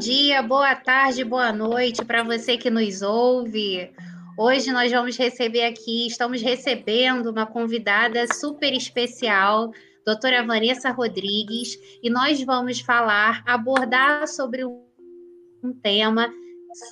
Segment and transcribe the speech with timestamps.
[0.00, 3.92] Dia, boa tarde, boa noite para você que nos ouve.
[4.34, 9.70] Hoje nós vamos receber aqui, estamos recebendo uma convidada super especial,
[10.06, 14.82] doutora Vanessa Rodrigues, e nós vamos falar, abordar sobre um,
[15.62, 16.32] um tema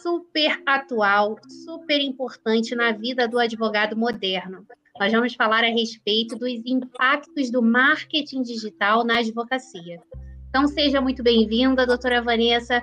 [0.02, 4.66] super atual, super importante na vida do advogado moderno.
[5.00, 9.98] Nós vamos falar a respeito dos impactos do marketing digital na advocacia.
[10.48, 12.82] Então, seja muito bem-vinda, doutora Vanessa.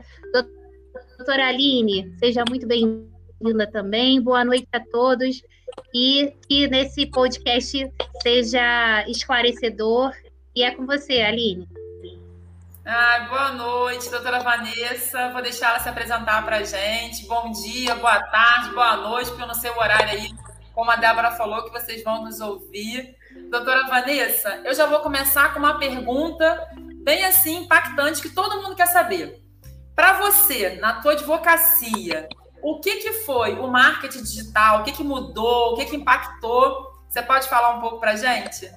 [1.18, 4.22] Doutora Aline, seja muito bem-vinda também.
[4.22, 5.42] Boa noite a todos.
[5.94, 10.14] E que nesse podcast seja esclarecedor.
[10.56, 11.68] E é com você, Aline.
[12.86, 15.30] Ah, boa noite, doutora Vanessa.
[15.30, 17.26] Vou deixar ela se apresentar para a gente.
[17.26, 20.30] Bom dia, boa tarde, boa noite, porque eu não sei o horário aí,
[20.72, 23.16] como a Débora falou, que vocês vão nos ouvir.
[23.50, 26.64] Doutora Vanessa, eu já vou começar com uma pergunta
[27.06, 29.40] bem assim impactante que todo mundo quer saber.
[29.96, 32.28] Para você, na tua advocacia,
[32.64, 34.82] o que, que foi o marketing digital?
[34.82, 35.74] O que, que mudou?
[35.74, 36.92] O que, que impactou?
[37.08, 38.70] Você pode falar um pouco para gente?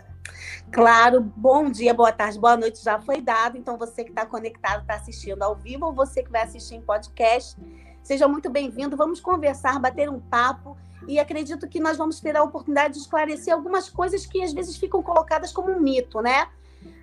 [0.70, 3.56] Claro, bom dia, boa tarde, boa noite já foi dado.
[3.56, 6.82] Então, você que está conectado, está assistindo ao vivo, ou você que vai assistir em
[6.82, 7.58] podcast,
[8.02, 8.94] seja muito bem-vindo.
[8.94, 10.76] Vamos conversar, bater um papo
[11.08, 14.76] e acredito que nós vamos ter a oportunidade de esclarecer algumas coisas que às vezes
[14.76, 16.46] ficam colocadas como um mito, né?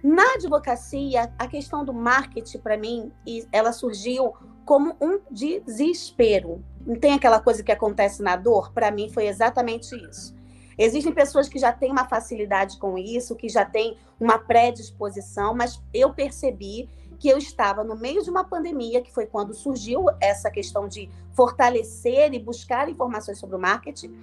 [0.04, 3.12] Na advocacia, a questão do marketing, para mim,
[3.52, 6.64] ela surgiu como um desespero.
[6.86, 8.72] Não tem aquela coisa que acontece na dor?
[8.72, 10.36] Para mim, foi exatamente isso.
[10.78, 15.82] Existem pessoas que já têm uma facilidade com isso, que já têm uma predisposição, mas
[15.94, 20.52] eu percebi que eu estava no meio de uma pandemia, que foi quando surgiu essa
[20.52, 24.14] questão de fortalecer e buscar informações sobre o marketing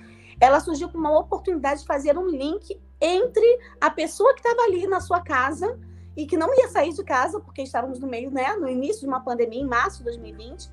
[0.42, 4.86] ela surgiu com uma oportunidade de fazer um link entre a pessoa que estava ali
[4.86, 5.76] na sua casa
[6.16, 9.06] e que não ia sair de casa, porque estávamos no meio, né, no início de
[9.08, 10.70] uma pandemia, em março de 2020,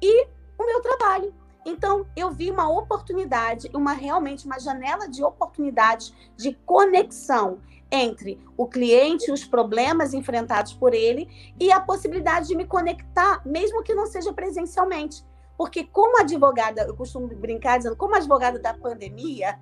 [0.00, 0.26] e
[0.56, 1.34] o meu trabalho.
[1.66, 7.58] Então, eu vi uma oportunidade, uma realmente uma janela de oportunidades de conexão
[7.90, 13.82] entre o cliente, os problemas enfrentados por ele e a possibilidade de me conectar, mesmo
[13.82, 15.24] que não seja presencialmente.
[15.56, 19.58] Porque, como advogada, eu costumo brincar dizendo, como advogada da pandemia,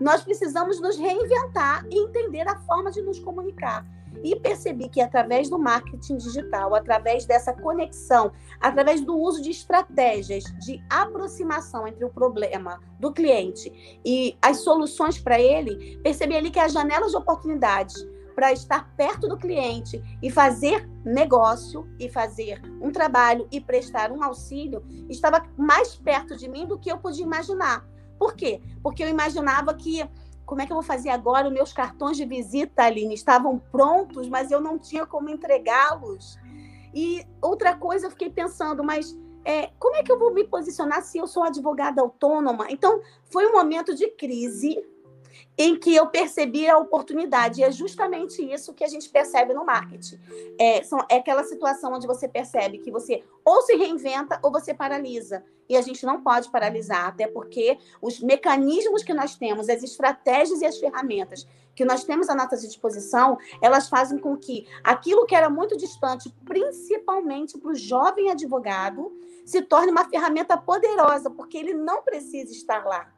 [0.00, 3.86] nós precisamos nos reinventar e entender a forma de nos comunicar.
[4.24, 10.44] E percebi que através do marketing digital, através dessa conexão, através do uso de estratégias
[10.58, 16.58] de aproximação entre o problema do cliente e as soluções para ele, percebi ali que
[16.58, 17.94] as janelas de oportunidades
[18.38, 24.22] para estar perto do cliente e fazer negócio e fazer um trabalho e prestar um
[24.22, 27.84] auxílio estava mais perto de mim do que eu podia imaginar.
[28.16, 28.62] Por quê?
[28.80, 30.08] Porque eu imaginava que
[30.46, 31.48] como é que eu vou fazer agora?
[31.48, 36.38] Os meus cartões de visita, Aline, estavam prontos, mas eu não tinha como entregá-los.
[36.94, 41.02] E outra coisa, eu fiquei pensando, mas é, como é que eu vou me posicionar
[41.02, 42.68] se eu sou advogada autônoma?
[42.70, 44.80] Então, foi um momento de crise
[45.58, 47.60] em que eu percebi a oportunidade.
[47.60, 50.20] E é justamente isso que a gente percebe no marketing.
[50.58, 54.72] É, são, é aquela situação onde você percebe que você ou se reinventa ou você
[54.72, 55.44] paralisa.
[55.68, 60.62] E a gente não pode paralisar, até porque os mecanismos que nós temos, as estratégias
[60.62, 65.34] e as ferramentas que nós temos à nossa disposição, elas fazem com que aquilo que
[65.34, 69.12] era muito distante, principalmente para o jovem advogado,
[69.44, 73.12] se torne uma ferramenta poderosa, porque ele não precisa estar lá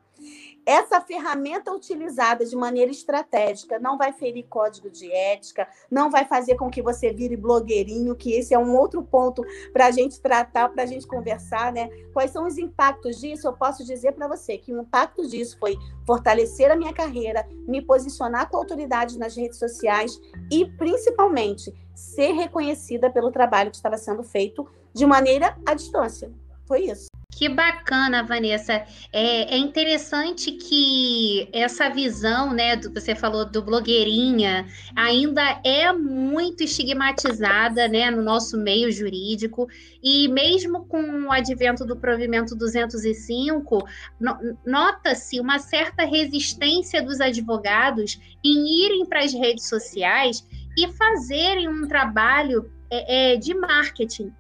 [0.70, 6.54] essa ferramenta utilizada de maneira estratégica não vai ferir código de ética, não vai fazer
[6.54, 9.42] com que você vire blogueirinho, que esse é um outro ponto
[9.72, 11.88] para a gente tratar, para a gente conversar, né?
[12.12, 13.48] Quais são os impactos disso?
[13.48, 15.76] Eu posso dizer para você que o impacto disso foi
[16.06, 20.20] fortalecer a minha carreira, me posicionar com autoridade nas redes sociais
[20.52, 24.64] e, principalmente, ser reconhecida pelo trabalho que estava sendo feito
[24.94, 26.30] de maneira à distância.
[26.64, 27.10] Foi isso.
[27.40, 28.84] Que bacana, Vanessa.
[29.10, 36.62] É, é, interessante que essa visão, né, do, você falou do blogueirinha, ainda é muito
[36.62, 39.66] estigmatizada, né, no nosso meio jurídico.
[40.02, 43.88] E mesmo com o advento do provimento 205,
[44.20, 50.46] no, nota-se uma certa resistência dos advogados em irem para as redes sociais
[50.76, 54.30] e fazerem um trabalho é, é, de marketing.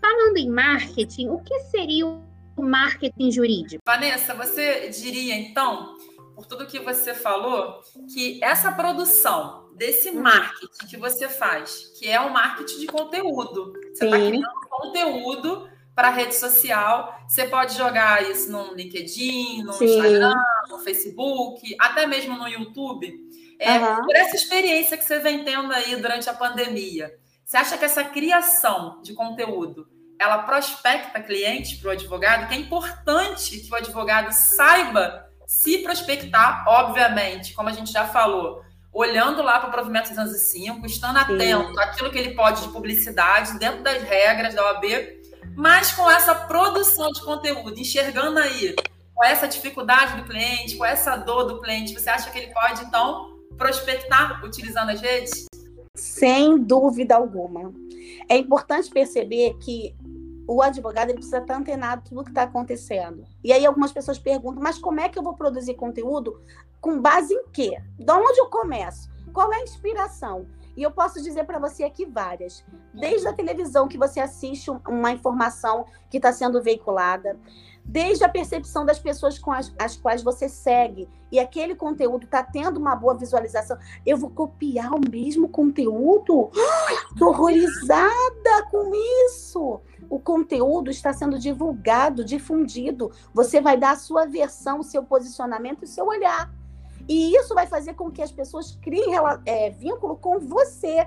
[0.00, 2.06] Falando em marketing, o que seria
[2.62, 3.82] marketing jurídico.
[3.86, 5.96] Vanessa, você diria então,
[6.34, 7.80] por tudo que você falou,
[8.12, 10.22] que essa produção desse uhum.
[10.22, 15.68] marketing que você faz, que é o um marketing de conteúdo, você está criando conteúdo
[15.94, 19.84] para a rede social, você pode jogar isso no LinkedIn, no Sim.
[19.84, 20.34] Instagram,
[20.68, 23.18] no Facebook, até mesmo no YouTube.
[23.58, 24.04] É, uhum.
[24.06, 27.14] Por essa experiência que você vem tendo aí durante a pandemia,
[27.44, 29.88] Você acha que essa criação de conteúdo
[30.20, 32.46] ela prospecta clientes para o advogado?
[32.46, 38.62] Que é importante que o advogado saiba se prospectar, obviamente, como a gente já falou,
[38.92, 41.80] olhando lá para o provimento 205, estando atento Sim.
[41.80, 44.84] àquilo que ele pode de publicidade, dentro das regras da OAB,
[45.56, 48.76] mas com essa produção de conteúdo, enxergando aí
[49.14, 52.84] com essa dificuldade do cliente, com essa dor do cliente, você acha que ele pode,
[52.84, 55.46] então, prospectar utilizando as redes?
[55.96, 57.72] Sem dúvida alguma.
[58.28, 59.94] É importante perceber que
[60.52, 63.24] o advogado ele precisa estar antenado tudo que está acontecendo.
[63.44, 66.42] E aí algumas pessoas perguntam, mas como é que eu vou produzir conteúdo?
[66.80, 67.80] Com base em quê?
[67.96, 69.08] De onde eu começo?
[69.32, 70.48] Qual é a inspiração?
[70.76, 72.64] E eu posso dizer para você aqui várias.
[72.92, 77.38] Desde a televisão que você assiste uma informação que está sendo veiculada,
[77.90, 82.40] desde a percepção das pessoas com as, as quais você segue e aquele conteúdo está
[82.40, 83.76] tendo uma boa visualização,
[84.06, 86.50] eu vou copiar o mesmo conteúdo?
[87.10, 88.92] Estou horrorizada com
[89.26, 89.80] isso!
[90.08, 93.10] O conteúdo está sendo divulgado, difundido.
[93.34, 96.52] Você vai dar a sua versão, o seu posicionamento e o seu olhar.
[97.08, 99.14] E isso vai fazer com que as pessoas criem
[99.44, 101.06] é, vínculo com você.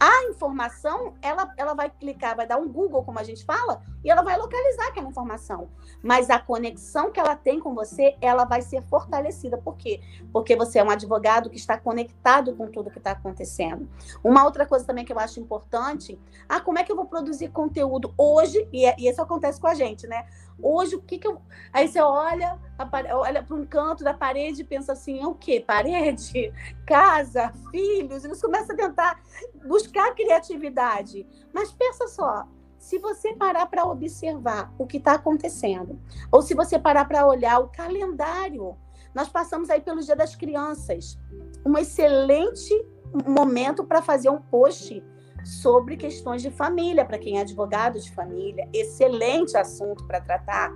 [0.00, 4.10] A informação, ela, ela vai clicar, vai dar um Google, como a gente fala, e
[4.10, 5.68] ela vai localizar aquela informação.
[6.02, 9.58] Mas a conexão que ela tem com você, ela vai ser fortalecida.
[9.58, 10.00] Por quê?
[10.32, 13.88] Porque você é um advogado que está conectado com tudo que está acontecendo.
[14.22, 16.18] Uma outra coisa também que eu acho importante,
[16.48, 18.68] ah, como é que eu vou produzir conteúdo hoje?
[18.72, 20.26] E, é, e isso acontece com a gente, né?
[20.60, 21.40] Hoje, o que, que eu.
[21.72, 22.58] Aí você olha,
[23.12, 25.62] olha para um canto da parede e pensa assim: é o quê?
[25.64, 26.52] Parede?
[26.84, 27.52] Casa?
[27.70, 28.24] Filhos?
[28.24, 29.20] E você começa a tentar
[29.66, 31.26] buscar criatividade.
[31.52, 32.46] Mas pensa só,
[32.78, 35.98] se você parar para observar o que está acontecendo,
[36.30, 38.76] ou se você parar para olhar o calendário,
[39.14, 41.18] nós passamos aí pelo Dia das Crianças.
[41.64, 42.74] Um excelente
[43.26, 45.02] momento para fazer um post
[45.48, 48.68] sobre questões de família, para quem é advogado de família.
[48.72, 50.70] Excelente assunto para tratar.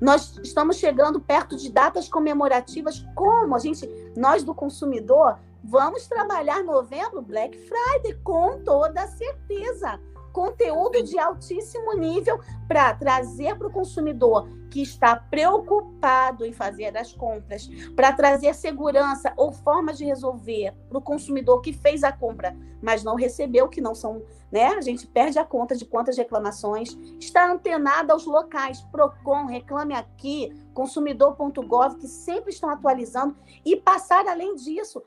[0.00, 6.62] Nós estamos chegando perto de datas comemorativas, como a gente, nós do consumidor, vamos trabalhar
[6.62, 9.98] novembro, Black Friday, com toda certeza
[10.32, 17.12] conteúdo de altíssimo nível para trazer para o consumidor que está preocupado em fazer as
[17.12, 22.56] compras, para trazer segurança ou forma de resolver para o consumidor que fez a compra,
[22.80, 24.68] mas não recebeu, que não são, né?
[24.68, 26.96] A gente perde a conta de quantas reclamações.
[27.20, 34.56] Está antenada aos locais, Procon, Reclame Aqui, consumidor.gov, que sempre estão atualizando e passar além
[34.56, 35.02] disso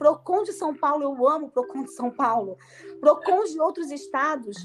[0.00, 2.56] Procon de São Paulo, eu amo Procon de São Paulo,
[3.02, 4.56] Procon de outros estados,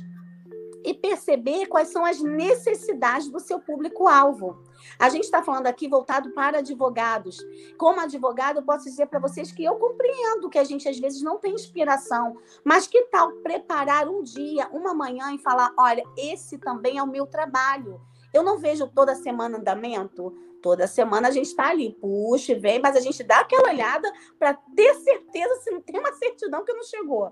[0.81, 4.63] e perceber quais são as necessidades do seu público-alvo.
[4.97, 7.43] A gente está falando aqui voltado para advogados.
[7.77, 11.21] Como advogado, eu posso dizer para vocês que eu compreendo que a gente às vezes
[11.21, 16.59] não tem inspiração, mas que tal preparar um dia, uma manhã e falar: olha, esse
[16.59, 17.99] também é o meu trabalho.
[18.31, 20.33] Eu não vejo toda semana andamento,
[20.65, 24.55] Toda semana a gente está ali, puxa, vem, mas a gente dá aquela olhada para
[24.75, 27.31] ter certeza se não tem uma certidão que não chegou.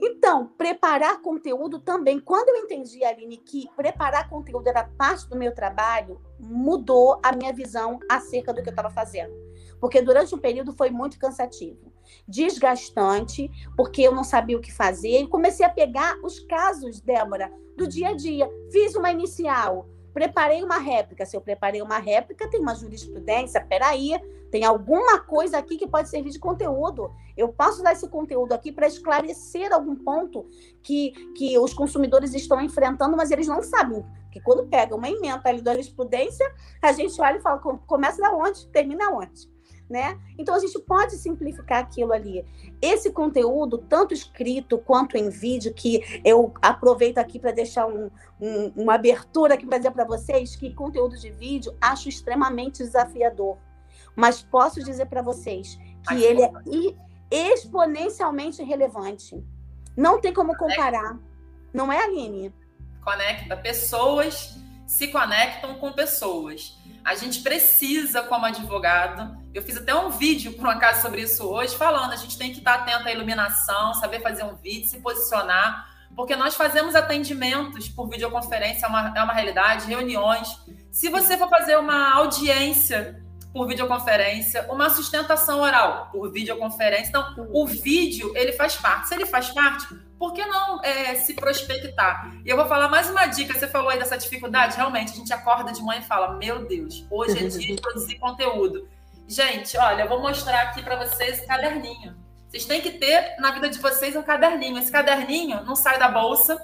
[0.00, 2.18] Então, preparar conteúdo também.
[2.18, 7.52] Quando eu entendi, Aline, que preparar conteúdo era parte do meu trabalho, mudou a minha
[7.52, 9.34] visão acerca do que eu estava fazendo.
[9.78, 11.92] Porque durante um período foi muito cansativo,
[12.26, 15.20] desgastante, porque eu não sabia o que fazer.
[15.20, 18.48] E comecei a pegar os casos, Débora, do dia a dia.
[18.72, 21.24] Fiz uma inicial, Preparei uma réplica.
[21.24, 23.64] Se eu preparei uma réplica, tem uma jurisprudência.
[23.64, 24.10] Peraí,
[24.50, 27.12] tem alguma coisa aqui que pode servir de conteúdo.
[27.36, 30.46] Eu posso dar esse conteúdo aqui para esclarecer algum ponto
[30.82, 34.04] que, que os consumidores estão enfrentando, mas eles não sabem.
[34.24, 36.46] Porque quando pega uma emenda ali da jurisprudência,
[36.80, 39.49] a gente olha e fala: começa da onde, termina onde
[39.90, 40.18] né?
[40.38, 42.46] Então a gente pode simplificar aquilo ali.
[42.80, 48.08] Esse conteúdo, tanto escrito quanto em vídeo, que eu aproveito aqui para deixar um,
[48.40, 53.58] um, uma abertura aqui para dizer para vocês que conteúdo de vídeo acho extremamente desafiador.
[54.14, 59.42] Mas posso dizer para vocês que ele é exponencialmente relevante.
[59.96, 61.18] Não tem como comparar.
[61.72, 62.54] Não é, Aline?
[63.02, 64.56] Conecta pessoas,
[64.90, 66.76] se conectam com pessoas.
[67.04, 71.46] A gente precisa, como advogado, eu fiz até um vídeo, por um acaso, sobre isso
[71.46, 74.98] hoje, falando, a gente tem que estar atento à iluminação, saber fazer um vídeo, se
[74.98, 80.48] posicionar, porque nós fazemos atendimentos por videoconferência, é uma, é uma realidade, reuniões.
[80.90, 87.08] Se você for fazer uma audiência por videoconferência, uma sustentação oral por videoconferência.
[87.08, 89.08] Então, o vídeo, ele faz parte.
[89.08, 89.86] Se ele faz parte,
[90.18, 92.30] por que não é, se prospectar?
[92.44, 93.58] E eu vou falar mais uma dica.
[93.58, 94.76] Você falou aí dessa dificuldade.
[94.76, 98.18] Realmente, a gente acorda de manhã e fala: Meu Deus, hoje é dia de produzir
[98.18, 98.88] conteúdo.
[99.26, 102.16] Gente, olha, eu vou mostrar aqui para vocês o caderninho.
[102.48, 104.78] Vocês têm que ter na vida de vocês um caderninho.
[104.78, 106.60] Esse caderninho não sai da bolsa,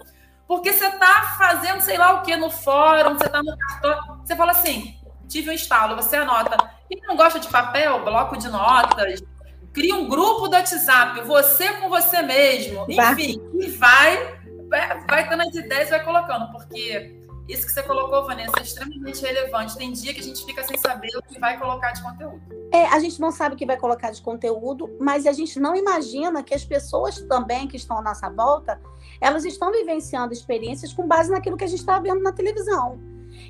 [0.46, 4.20] porque você está fazendo sei lá o que no fórum, você está no cartão.
[4.24, 6.75] Você fala assim: tive um estalo, você anota.
[6.88, 9.22] Quem não gosta de papel, bloco de notas,
[9.72, 12.86] cria um grupo do WhatsApp, você com você mesmo.
[12.88, 17.16] Enfim, e vai, vai, vai dando as ideias e vai colocando, porque
[17.48, 19.76] isso que você colocou, Vanessa, é extremamente relevante.
[19.76, 22.40] Tem dia que a gente fica sem saber o que vai colocar de conteúdo.
[22.72, 25.76] É, a gente não sabe o que vai colocar de conteúdo, mas a gente não
[25.76, 28.80] imagina que as pessoas também que estão à nossa volta,
[29.20, 32.98] elas estão vivenciando experiências com base naquilo que a gente está vendo na televisão.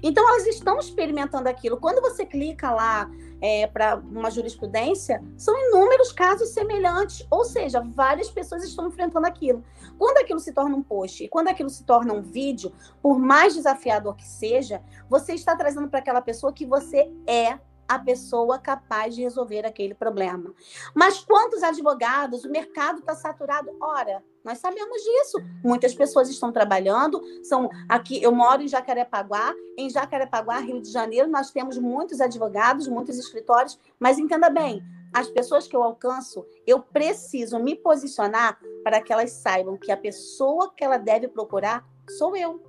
[0.02, 1.76] Então, elas estão experimentando aquilo.
[1.76, 3.10] Quando você clica lá
[3.40, 9.62] é, para uma jurisprudência, são inúmeros casos semelhantes, ou seja, várias pessoas estão enfrentando aquilo.
[9.98, 12.72] Quando aquilo se torna um post e quando aquilo se torna um vídeo,
[13.02, 17.98] por mais desafiador que seja, você está trazendo para aquela pessoa que você é a
[17.98, 20.54] pessoa capaz de resolver aquele problema.
[20.94, 23.74] Mas quantos advogados, o mercado está saturado?
[23.80, 25.38] Ora, nós sabemos disso.
[25.64, 27.20] Muitas pessoas estão trabalhando.
[27.42, 29.54] São aqui, eu moro em Jacarepaguá.
[29.76, 33.78] Em Jacarepaguá, Rio de Janeiro, nós temos muitos advogados, muitos escritórios.
[33.98, 39.32] Mas entenda bem, as pessoas que eu alcanço, eu preciso me posicionar para que elas
[39.32, 41.84] saibam que a pessoa que ela deve procurar
[42.18, 42.62] sou eu.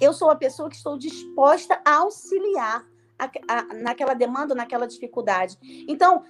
[0.00, 2.86] Eu sou a pessoa que estou disposta a auxiliar
[3.18, 5.56] a, a, naquela demanda, naquela dificuldade.
[5.88, 6.24] Então,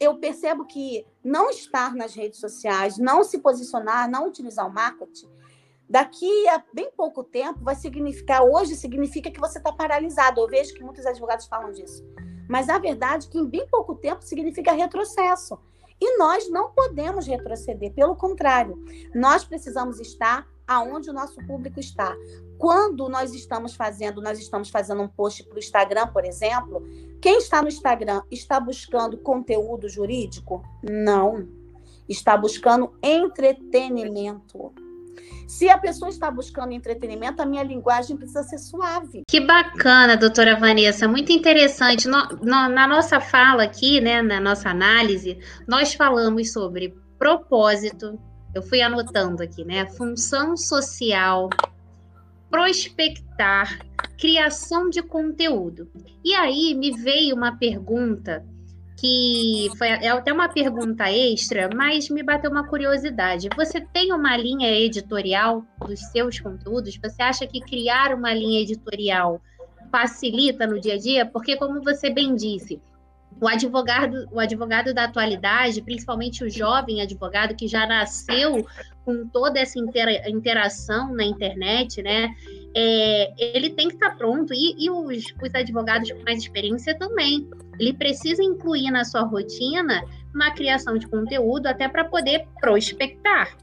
[0.00, 5.28] eu percebo que não estar nas redes sociais, não se posicionar, não utilizar o marketing,
[5.88, 10.40] daqui a bem pouco tempo vai significar, hoje significa que você está paralisado.
[10.40, 12.04] Eu vejo que muitos advogados falam disso.
[12.48, 15.58] Mas a verdade é que em bem pouco tempo significa retrocesso.
[16.00, 22.14] E nós não podemos retroceder, pelo contrário, nós precisamos estar aonde o nosso público está.
[22.58, 26.82] Quando nós estamos fazendo, nós estamos fazendo um post para o Instagram, por exemplo,
[27.20, 30.62] quem está no Instagram está buscando conteúdo jurídico?
[30.82, 31.46] Não.
[32.08, 34.72] Está buscando entretenimento.
[35.46, 39.22] Se a pessoa está buscando entretenimento, a minha linguagem precisa ser suave.
[39.28, 42.08] Que bacana, doutora Vanessa, muito interessante.
[42.08, 48.18] No, no, na nossa fala aqui, né, na nossa análise, nós falamos sobre propósito,
[48.54, 49.86] eu fui anotando aqui, né?
[49.86, 51.48] Função social,
[52.50, 53.78] prospectar,
[54.18, 55.88] criação de conteúdo.
[56.24, 58.44] E aí me veio uma pergunta
[58.96, 63.48] que foi é até uma pergunta extra, mas me bateu uma curiosidade.
[63.54, 66.96] Você tem uma linha editorial dos seus conteúdos?
[66.96, 69.40] Você acha que criar uma linha editorial
[69.90, 71.26] facilita no dia a dia?
[71.26, 72.80] Porque, como você bem disse,
[73.40, 78.66] o advogado, o advogado da atualidade, principalmente o jovem advogado que já nasceu
[79.04, 82.34] com toda essa intera interação na internet, né?
[82.74, 86.98] É, ele tem que estar tá pronto e, e os, os, advogados com mais experiência
[86.98, 87.48] também.
[87.78, 90.02] Ele precisa incluir na sua rotina
[90.34, 93.56] uma criação de conteúdo até para poder prospectar.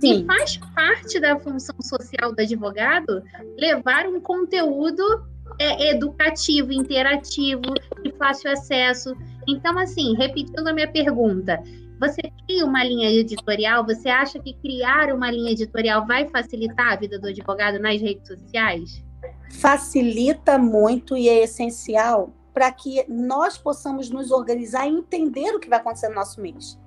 [0.00, 0.22] Sim.
[0.22, 3.22] E faz parte da função social do advogado
[3.58, 5.02] levar um conteúdo
[5.58, 9.14] é educativo, interativo, de fácil acesso.
[9.48, 11.62] Então, assim, repetindo a minha pergunta,
[12.00, 13.84] você cria uma linha editorial?
[13.86, 18.26] Você acha que criar uma linha editorial vai facilitar a vida do advogado nas redes
[18.26, 19.04] sociais?
[19.60, 25.68] Facilita muito e é essencial para que nós possamos nos organizar e entender o que
[25.68, 26.78] vai acontecer no nosso mês.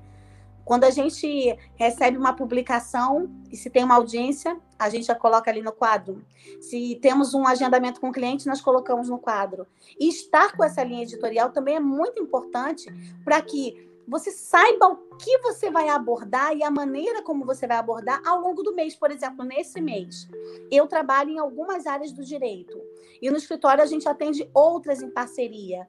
[0.66, 5.50] Quando a gente recebe uma publicação e se tem uma audiência, a gente já coloca
[5.50, 6.26] ali no quadro.
[6.60, 9.68] Se temos um agendamento com o cliente, nós colocamos no quadro.
[10.00, 12.92] E estar com essa linha editorial também é muito importante
[13.24, 17.78] para que você saiba o que você vai abordar e a maneira como você vai
[17.78, 18.96] abordar ao longo do mês.
[18.96, 20.28] Por exemplo, nesse mês,
[20.72, 22.80] eu trabalho em algumas áreas do direito.
[23.22, 25.88] E no escritório a gente atende outras em parceria.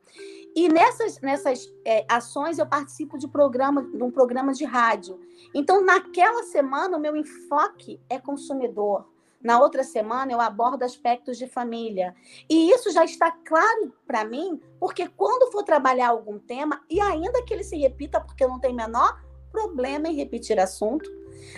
[0.56, 5.20] E nessas, nessas é, ações eu participo de, programa, de um programa de rádio.
[5.54, 9.06] Então, naquela semana, o meu enfoque é consumidor.
[9.44, 12.16] Na outra semana, eu abordo aspectos de família.
[12.48, 17.44] E isso já está claro para mim, porque quando for trabalhar algum tema, e ainda
[17.44, 19.22] que ele se repita, porque eu não tenho menor
[19.52, 21.10] problema em repetir assunto,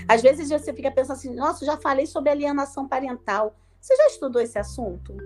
[0.08, 3.54] às vezes você fica pensando assim: nossa, já falei sobre alienação parental.
[3.80, 5.16] Você já estudou esse assunto?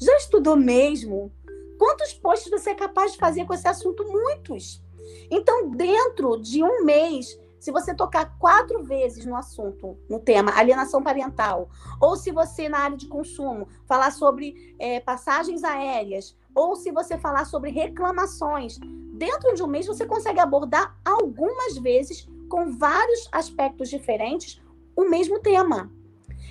[0.00, 1.32] Já estudou mesmo?
[1.78, 4.04] Quantos posts você é capaz de fazer com esse assunto?
[4.04, 4.82] Muitos.
[5.30, 11.02] Então, dentro de um mês, se você tocar quatro vezes no assunto, no tema alienação
[11.02, 11.68] parental,
[12.00, 17.18] ou se você, na área de consumo, falar sobre é, passagens aéreas, ou se você
[17.18, 18.78] falar sobre reclamações,
[19.14, 24.60] dentro de um mês você consegue abordar algumas vezes, com vários aspectos diferentes,
[24.96, 25.90] o mesmo tema.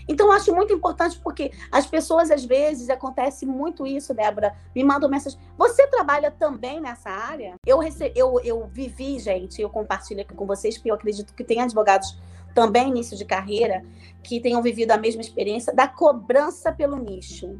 [0.07, 4.83] Então, eu acho muito importante porque as pessoas, às vezes, acontece muito isso, Débora, me
[4.83, 5.39] mandam mensagem.
[5.57, 7.55] Você trabalha também nessa área?
[7.65, 8.11] Eu, rece...
[8.15, 12.17] eu, eu vivi, gente, eu compartilho aqui com vocês, porque eu acredito que tem advogados
[12.53, 13.85] também início de carreira
[14.23, 17.59] que tenham vivido a mesma experiência da cobrança pelo nicho.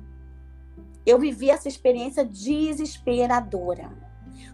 [1.06, 3.92] Eu vivi essa experiência desesperadora.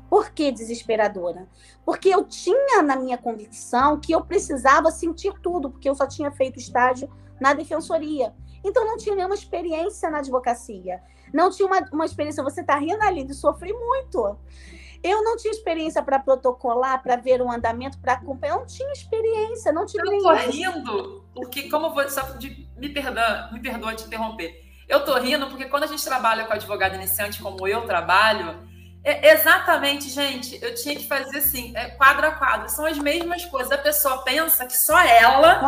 [0.10, 1.48] Por que desesperadora?
[1.86, 6.30] Porque eu tinha na minha convicção que eu precisava sentir tudo, porque eu só tinha
[6.30, 7.10] feito estágio
[7.44, 8.34] na defensoria.
[8.64, 11.02] Então, não tinha nenhuma experiência na advocacia.
[11.34, 12.42] Não tinha uma, uma experiência.
[12.42, 14.38] Você está rindo ali, de sofrer muito.
[15.04, 18.54] Eu não tinha experiência para protocolar, para ver o andamento, para acompanhar.
[18.54, 20.02] Eu não tinha experiência, não tinha.
[20.06, 22.10] Eu tô rindo, porque, como eu vou.
[22.10, 24.64] Só de, me, perdoa, me perdoa te interromper.
[24.88, 28.58] Eu tô rindo porque quando a gente trabalha com advogado iniciante, como eu trabalho,
[29.04, 32.70] é exatamente, gente, eu tinha que fazer assim, é, quadro a quadro.
[32.70, 33.72] São as mesmas coisas.
[33.72, 35.62] A pessoa pensa que só ela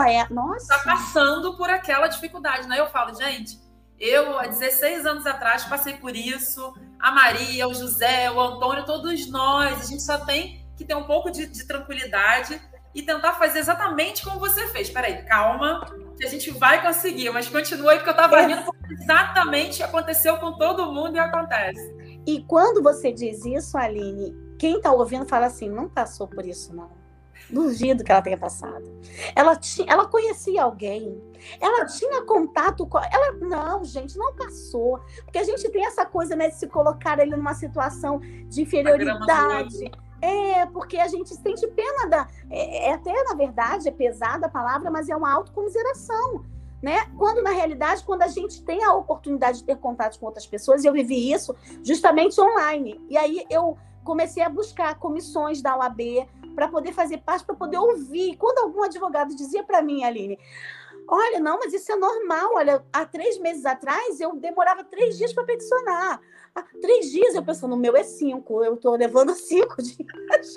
[0.55, 2.65] está passando por aquela dificuldade.
[2.67, 2.79] Né?
[2.79, 3.59] Eu falo, gente,
[3.99, 6.73] eu, há 16 anos atrás, passei por isso.
[6.97, 9.81] A Maria, o José, o Antônio, todos nós.
[9.81, 12.61] A gente só tem que ter um pouco de, de tranquilidade
[12.93, 14.89] e tentar fazer exatamente como você fez.
[14.89, 15.85] Peraí, calma,
[16.17, 17.29] que a gente vai conseguir.
[17.31, 22.04] Mas continua aí, porque eu estava rindo, porque exatamente aconteceu com todo mundo e acontece.
[22.25, 26.75] E quando você diz isso, Aline, quem está ouvindo fala assim: não passou por isso,
[26.75, 26.89] não.
[27.49, 28.83] Duvido que ela tenha passado.
[29.35, 31.21] Ela, tinha, ela conhecia alguém,
[31.61, 32.97] ela tinha contato com.
[32.97, 34.99] Ela, não, gente, não passou.
[35.23, 39.91] Porque a gente tem essa coisa né, de se colocar ele numa situação de inferioridade.
[40.21, 42.27] É, porque a gente sente pena da.
[42.49, 46.54] É, é, até, na verdade, é pesada a palavra, mas é uma autocomiseração
[46.85, 47.09] né?
[47.17, 50.85] Quando na realidade, quando a gente tem a oportunidade de ter contato com outras pessoas,
[50.85, 53.01] eu vivi isso justamente online.
[53.09, 55.99] E aí eu comecei a buscar comissões da OAB
[56.53, 58.37] para poder fazer parte, para poder ouvir.
[58.37, 60.37] Quando algum advogado dizia para mim, Aline,
[61.07, 62.51] olha, não, mas isso é normal.
[62.53, 66.21] Olha, há três meses atrás eu demorava três dias para peticionar.
[66.53, 70.53] Há três dias eu pensando, o meu é cinco, eu estou levando cinco dias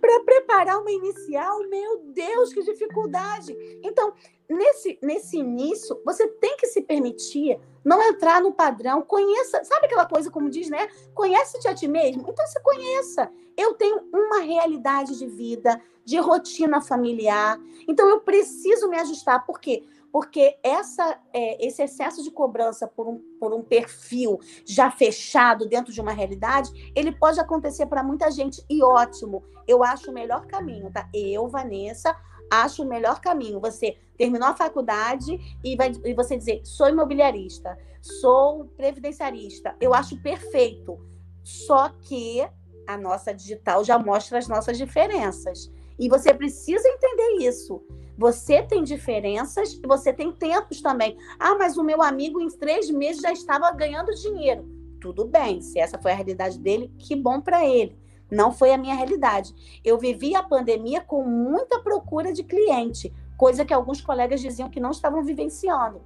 [0.00, 1.60] para preparar uma inicial.
[1.68, 3.56] Meu Deus, que dificuldade!
[3.84, 4.12] Então,
[4.48, 10.06] nesse, nesse início, você tem que se permitir não entrar no padrão, conheça, sabe aquela
[10.06, 10.88] coisa como diz, né?
[11.14, 12.24] Conhece-te a ti mesmo?
[12.28, 13.30] Então se conheça.
[13.56, 19.44] Eu tenho uma realidade de vida, de rotina familiar, então eu preciso me ajustar.
[19.44, 19.84] Por quê?
[20.10, 25.92] Porque essa, é, esse excesso de cobrança por um, por um perfil já fechado dentro
[25.92, 28.64] de uma realidade, ele pode acontecer para muita gente.
[28.70, 31.08] E ótimo, eu acho o melhor caminho, tá?
[31.12, 32.16] Eu, Vanessa,
[32.50, 33.60] acho o melhor caminho.
[33.60, 39.74] Você terminou a faculdade e, vai, e você dizer: sou imobiliarista, sou previdenciarista.
[39.80, 40.98] Eu acho perfeito.
[41.42, 42.46] Só que
[42.86, 45.70] a nossa digital já mostra as nossas diferenças.
[45.98, 47.82] E você precisa entender isso.
[48.16, 51.16] Você tem diferenças e você tem tempos também.
[51.38, 54.68] Ah, mas o meu amigo em três meses já estava ganhando dinheiro.
[55.00, 57.98] Tudo bem, se essa foi a realidade dele, que bom para ele.
[58.30, 59.54] Não foi a minha realidade.
[59.84, 64.80] Eu vivi a pandemia com muita procura de cliente, coisa que alguns colegas diziam que
[64.80, 66.00] não estavam vivenciando.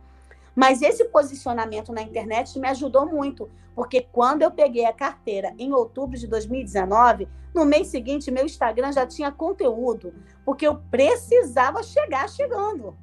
[0.55, 5.73] Mas esse posicionamento na internet me ajudou muito, porque quando eu peguei a carteira em
[5.73, 10.13] outubro de 2019, no mês seguinte meu Instagram já tinha conteúdo,
[10.45, 12.97] porque eu precisava chegar chegando.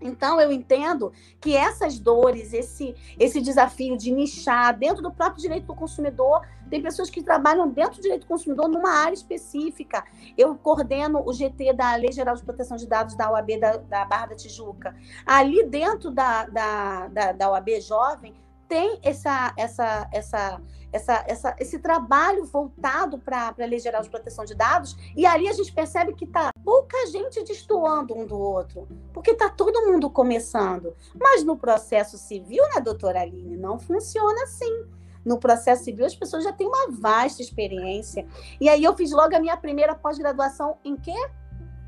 [0.00, 5.66] Então, eu entendo que essas dores, esse, esse desafio de nichar dentro do próprio direito
[5.66, 10.04] do consumidor, tem pessoas que trabalham dentro do direito do consumidor numa área específica.
[10.36, 14.04] Eu coordeno o GT da Lei Geral de Proteção de Dados da OAB da, da
[14.04, 14.94] Barra da Tijuca.
[15.24, 18.34] Ali dentro da, da, da, da OAB Jovem,
[18.68, 20.60] tem essa, essa, essa,
[20.92, 25.48] essa, essa, esse trabalho voltado para a Lei Geral de Proteção de Dados, e ali
[25.48, 30.10] a gente percebe que está pouca gente destoando um do outro, porque está todo mundo
[30.10, 30.94] começando.
[31.18, 34.86] Mas no processo civil, né, doutora Aline, não funciona assim.
[35.24, 38.26] No processo civil, as pessoas já têm uma vasta experiência.
[38.60, 41.14] E aí eu fiz logo a minha primeira pós-graduação em quê?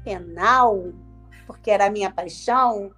[0.04, 0.92] Penal,
[1.46, 2.92] porque era a minha paixão.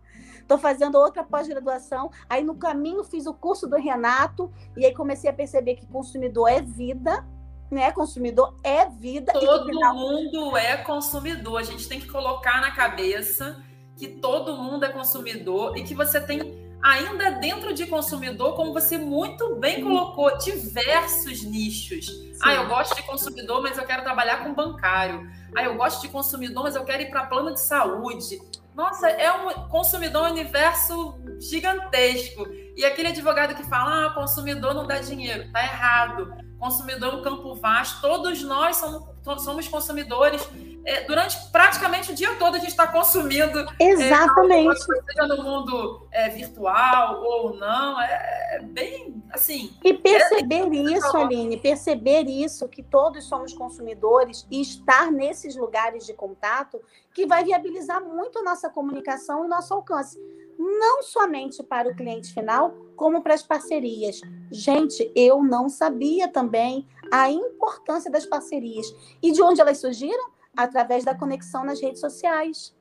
[0.47, 2.09] Estou fazendo outra pós-graduação.
[2.31, 6.49] Aí no caminho fiz o curso do Renato e aí comecei a perceber que consumidor
[6.49, 7.27] é vida,
[7.69, 7.91] né?
[7.91, 9.33] Consumidor é vida.
[9.33, 9.97] Todo final...
[9.97, 11.59] mundo é consumidor.
[11.59, 13.61] A gente tem que colocar na cabeça
[13.97, 18.97] que todo mundo é consumidor e que você tem ainda dentro de consumidor, como você
[18.97, 22.07] muito bem colocou, diversos nichos.
[22.07, 22.39] Sim.
[22.41, 25.29] Ah, eu gosto de consumidor, mas eu quero trabalhar com bancário.
[25.57, 28.39] Ah, eu gosto de consumidor, mas eu quero ir para plano de saúde.
[28.77, 32.47] Nossa, é um consumidor um universo gigantesco.
[32.77, 36.31] E aquele advogado que fala, ah, consumidor não dá dinheiro, tá errado.
[36.59, 38.03] Consumidor é um campo vasto.
[38.03, 40.47] Todos nós somos, somos consumidores
[40.87, 43.59] é, durante praticamente o dia todo a gente está consumindo.
[43.81, 44.81] É, Exatamente.
[44.81, 49.77] É, seja no mundo é, virtual ou não, é, é bem assim.
[49.85, 56.14] E perceber isso, Aline, perceber isso, que todos somos consumidores e estar nesses lugares de
[56.14, 56.81] contato,
[57.12, 60.16] que vai viabilizar muito a nossa comunicação e nosso alcance.
[60.57, 64.20] Não somente para o cliente final, como para as parcerias.
[64.53, 68.87] Gente, eu não sabia também a importância das parcerias.
[69.22, 70.36] E de onde elas surgiram?
[70.57, 72.75] Através da conexão nas redes sociais.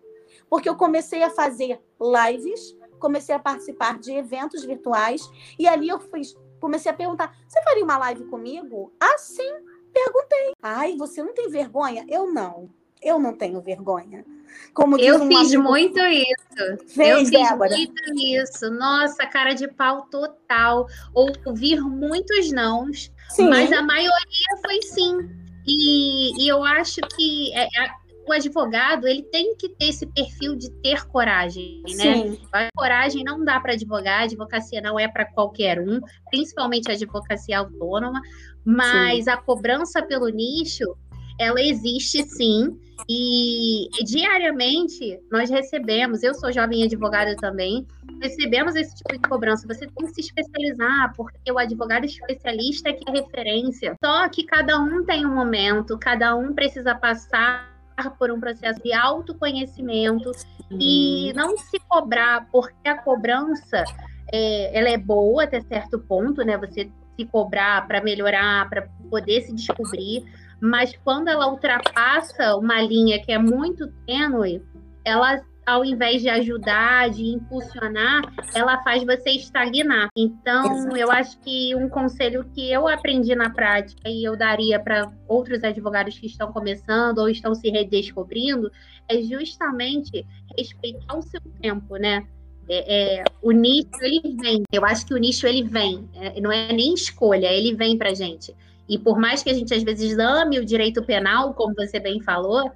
[0.49, 5.21] Porque eu comecei a fazer lives, comecei a participar de eventos virtuais,
[5.57, 8.93] e ali eu fiz, comecei a perguntar: você faria uma live comigo?
[8.99, 9.51] Assim,
[9.93, 10.53] perguntei.
[10.61, 12.05] Ai, você não tem vergonha?
[12.07, 12.69] Eu não.
[13.01, 14.25] Eu não tenho vergonha.
[14.73, 15.63] Como eu fiz amigo...
[15.63, 16.87] muito isso.
[16.87, 17.69] Fez, eu fiz Débora.
[17.75, 18.69] muito isso.
[18.71, 20.87] Nossa, cara de pau total.
[21.13, 23.47] Ouvir muitos nãos, sim.
[23.47, 25.44] mas a maioria foi sim.
[25.67, 27.89] E, e eu acho que é, é,
[28.27, 32.37] o advogado ele tem que ter esse perfil de ter coragem, né?
[32.51, 35.99] A coragem não dá para advogar, a advocacia não é para qualquer um,
[36.29, 38.21] principalmente a advocacia autônoma,
[38.63, 39.29] mas sim.
[39.29, 40.95] a cobrança pelo nicho
[41.39, 42.79] ela existe sim.
[43.07, 47.85] E diariamente nós recebemos, eu sou jovem advogada também,
[48.21, 49.67] recebemos esse tipo de cobrança.
[49.67, 53.95] Você tem que se especializar, porque o advogado especialista é que é referência.
[54.03, 57.75] Só que cada um tem um momento, cada um precisa passar
[58.17, 60.31] por um processo de autoconhecimento
[60.71, 60.77] uhum.
[60.79, 63.83] e não se cobrar, porque a cobrança
[64.31, 66.57] é, ela é boa até certo ponto, né?
[66.57, 70.25] Você se cobrar para melhorar, para poder se descobrir
[70.59, 74.61] mas quando ela ultrapassa uma linha que é muito tênue,
[75.03, 78.21] ela ao invés de ajudar, de impulsionar,
[78.53, 80.09] ela faz você estagnar.
[80.15, 80.97] Então, Exato.
[80.97, 85.63] eu acho que um conselho que eu aprendi na prática e eu daria para outros
[85.63, 88.71] advogados que estão começando ou estão se redescobrindo
[89.09, 92.27] é justamente respeitar o seu tempo, né?
[92.67, 94.63] É, é, o nicho ele vem.
[94.71, 96.07] Eu acho que o nicho ele vem.
[96.13, 98.55] É, não é nem escolha, ele vem para gente.
[98.87, 102.21] E por mais que a gente às vezes ame o direito penal, como você bem
[102.21, 102.71] falou,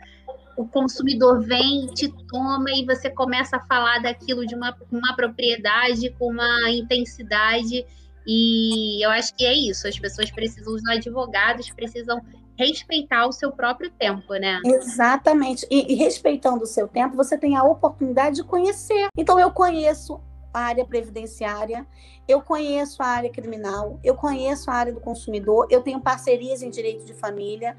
[0.58, 6.10] o consumidor vem, te toma e você começa a falar daquilo de uma, uma propriedade,
[6.19, 7.86] com uma intensidade.
[8.28, 9.88] E eu acho que é isso.
[9.88, 12.22] As pessoas precisam, os advogados precisam
[12.58, 14.60] respeitar o seu próprio tempo, né?
[14.65, 15.65] Exatamente.
[15.72, 19.08] E, e, respeitando o seu tempo, você tem a oportunidade de conhecer.
[19.17, 20.19] Então, eu conheço
[20.53, 21.85] a área previdenciária,
[22.27, 26.69] eu conheço a área criminal, eu conheço a área do consumidor, eu tenho parcerias em
[26.69, 27.75] direito de família.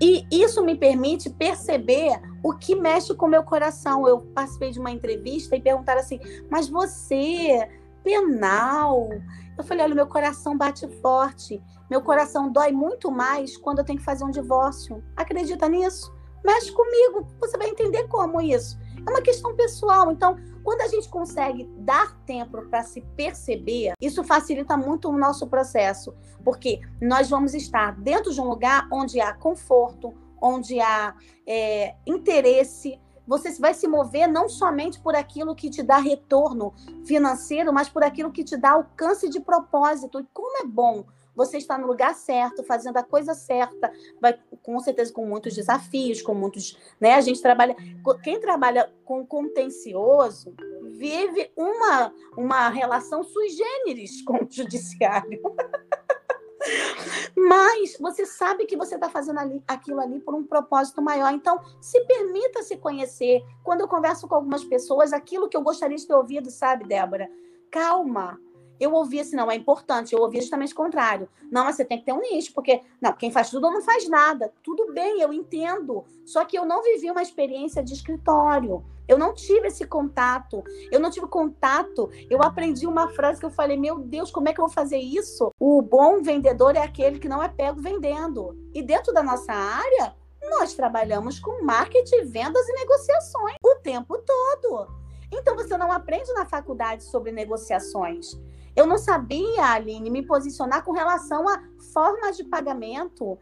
[0.00, 4.06] E isso me permite perceber o que mexe com o meu coração.
[4.06, 6.18] Eu participei de uma entrevista e perguntaram assim:
[6.50, 7.68] Mas você,
[8.02, 9.10] penal?
[9.56, 11.62] Eu falei: Olha, meu coração bate forte.
[11.88, 15.04] Meu coração dói muito mais quando eu tenho que fazer um divórcio.
[15.14, 16.12] Acredita nisso?
[16.44, 17.26] Mexe comigo.
[17.40, 18.78] Você vai entender como isso.
[19.06, 20.10] É uma questão pessoal.
[20.10, 25.46] Então, quando a gente consegue dar tempo para se perceber, isso facilita muito o nosso
[25.46, 31.14] processo, porque nós vamos estar dentro de um lugar onde há conforto, onde há
[31.46, 33.00] é, interesse.
[33.26, 36.72] Você vai se mover não somente por aquilo que te dá retorno
[37.04, 40.20] financeiro, mas por aquilo que te dá alcance de propósito.
[40.20, 44.78] E como é bom você está no lugar certo, fazendo a coisa certa, vai com
[44.80, 47.14] certeza com muitos desafios, com muitos, né?
[47.14, 47.76] A gente trabalha,
[48.22, 50.54] quem trabalha com contencioso
[50.92, 55.40] vive uma uma relação sui generis com o judiciário.
[57.36, 61.32] Mas você sabe que você está fazendo ali, aquilo ali por um propósito maior.
[61.32, 63.42] Então, se permita se conhecer.
[63.64, 67.28] Quando eu converso com algumas pessoas, aquilo que eu gostaria de ter ouvido, sabe, Débora?
[67.70, 68.38] Calma
[68.80, 70.14] eu ouvi assim, não, é importante.
[70.14, 71.28] Eu ouvi justamente o contrário.
[71.50, 74.08] Não, mas você tem que ter um nicho, porque, não, quem faz tudo não faz
[74.08, 74.52] nada.
[74.62, 76.04] Tudo bem, eu entendo.
[76.24, 78.84] Só que eu não vivi uma experiência de escritório.
[79.06, 80.62] Eu não tive esse contato.
[80.90, 82.10] Eu não tive contato.
[82.30, 84.98] Eu aprendi uma frase que eu falei: Meu Deus, como é que eu vou fazer
[84.98, 85.52] isso?
[85.58, 88.56] O bom vendedor é aquele que não é pego vendendo.
[88.74, 90.14] E dentro da nossa área,
[90.50, 94.88] nós trabalhamos com marketing, vendas e negociações o tempo todo.
[95.32, 98.38] Então você não aprende na faculdade sobre negociações.
[98.74, 103.38] Eu não sabia, Aline, me posicionar com relação a formas de pagamento.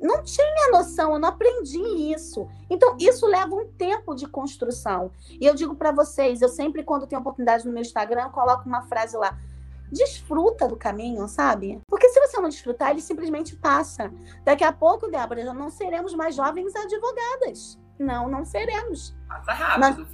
[0.00, 2.48] Não tinha noção, eu não aprendi isso.
[2.70, 5.10] Então, isso leva um tempo de construção.
[5.40, 8.82] E eu digo para vocês, eu sempre, quando tenho oportunidade no meu Instagram, coloco uma
[8.82, 9.36] frase lá.
[9.92, 11.80] Desfruta do caminho, sabe?
[11.88, 14.10] Porque se você não desfrutar, ele simplesmente passa.
[14.44, 19.14] Daqui a pouco, Débora, já não seremos mais jovens advogadas Não, não seremos.
[19.28, 20.06] Passa rápido,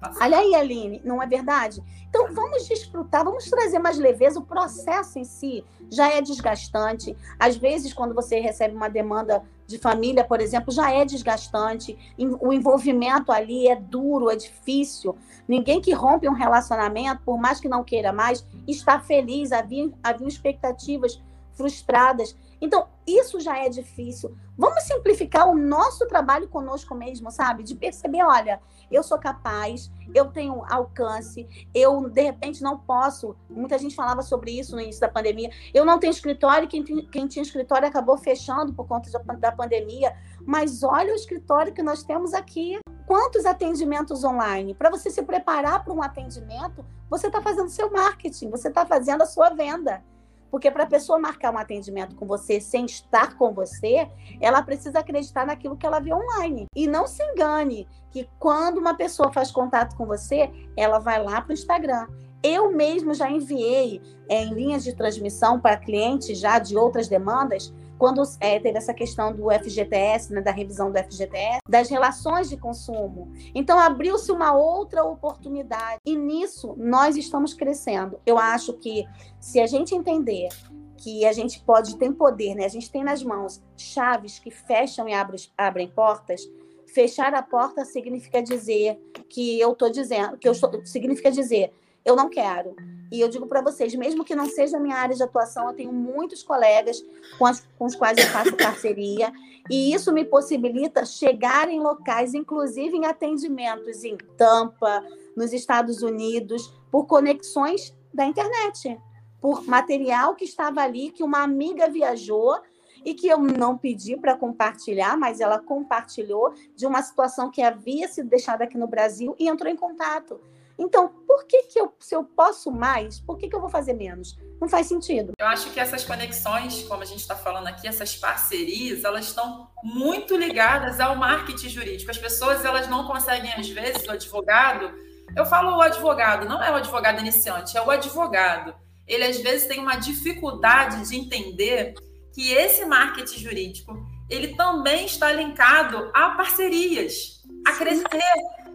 [0.00, 1.80] passa Olha aí, Aline, não é verdade?
[2.08, 4.40] Então, vamos desfrutar, vamos trazer mais leveza.
[4.40, 7.16] O processo em si já é desgastante.
[7.38, 11.96] Às vezes, quando você recebe uma demanda de família, por exemplo, já é desgastante.
[12.40, 15.16] O envolvimento ali é duro, é difícil.
[15.46, 19.52] Ninguém que rompe um relacionamento, por mais que não queira mais, está feliz.
[19.52, 22.36] Havia, havia expectativas frustradas.
[22.60, 24.36] Então, isso já é difícil.
[24.58, 27.62] Vamos simplificar o nosso trabalho conosco mesmo, sabe?
[27.62, 33.36] De perceber, olha, eu sou capaz, eu tenho alcance, eu de repente não posso.
[33.48, 35.50] Muita gente falava sobre isso no início da pandemia.
[35.74, 40.16] Eu não tenho escritório, quem, quem tinha escritório acabou fechando por conta da pandemia.
[40.46, 42.78] Mas olha o escritório que nós temos aqui.
[43.06, 44.74] Quantos atendimentos online?
[44.74, 49.22] Para você se preparar para um atendimento, você está fazendo seu marketing, você está fazendo
[49.22, 50.02] a sua venda.
[50.50, 54.08] Porque para a pessoa marcar um atendimento com você sem estar com você,
[54.40, 56.66] ela precisa acreditar naquilo que ela vê online.
[56.74, 61.40] E não se engane que quando uma pessoa faz contato com você, ela vai lá
[61.40, 62.06] para o Instagram.
[62.42, 67.72] Eu mesmo já enviei é, em linhas de transmissão para clientes já de outras demandas
[67.98, 72.56] quando é, teve essa questão do FGTS, né, da revisão do FGTS, das relações de
[72.56, 73.32] consumo.
[73.54, 76.00] Então, abriu-se uma outra oportunidade.
[76.04, 78.20] E nisso, nós estamos crescendo.
[78.26, 79.06] Eu acho que
[79.40, 80.48] se a gente entender
[80.96, 82.64] que a gente pode, tem poder, né?
[82.64, 86.48] a gente tem nas mãos chaves que fecham e abrem, abrem portas,
[86.86, 91.72] fechar a porta significa dizer que eu estou dizendo, que eu estou, significa dizer
[92.06, 92.74] eu não quero.
[93.10, 95.74] E eu digo para vocês, mesmo que não seja a minha área de atuação, eu
[95.74, 97.04] tenho muitos colegas
[97.38, 99.32] com, as, com os quais eu faço parceria,
[99.70, 105.04] e isso me possibilita chegar em locais, inclusive em atendimentos em Tampa,
[105.36, 108.98] nos Estados Unidos, por conexões da internet,
[109.40, 112.58] por material que estava ali, que uma amiga viajou
[113.04, 118.08] e que eu não pedi para compartilhar, mas ela compartilhou de uma situação que havia
[118.08, 120.40] sido deixada aqui no Brasil e entrou em contato.
[120.78, 123.94] Então, por que, que eu, se eu posso mais, por que, que eu vou fazer
[123.94, 124.36] menos?
[124.60, 125.32] Não faz sentido.
[125.38, 129.68] Eu acho que essas conexões, como a gente está falando aqui, essas parcerias, elas estão
[129.82, 132.10] muito ligadas ao marketing jurídico.
[132.10, 134.92] As pessoas elas não conseguem, às vezes, o advogado.
[135.34, 138.74] Eu falo o advogado, não é o advogado iniciante, é o advogado.
[139.06, 141.94] Ele às vezes tem uma dificuldade de entender
[142.34, 148.02] que esse marketing jurídico ele também está linkado a parcerias, a crescer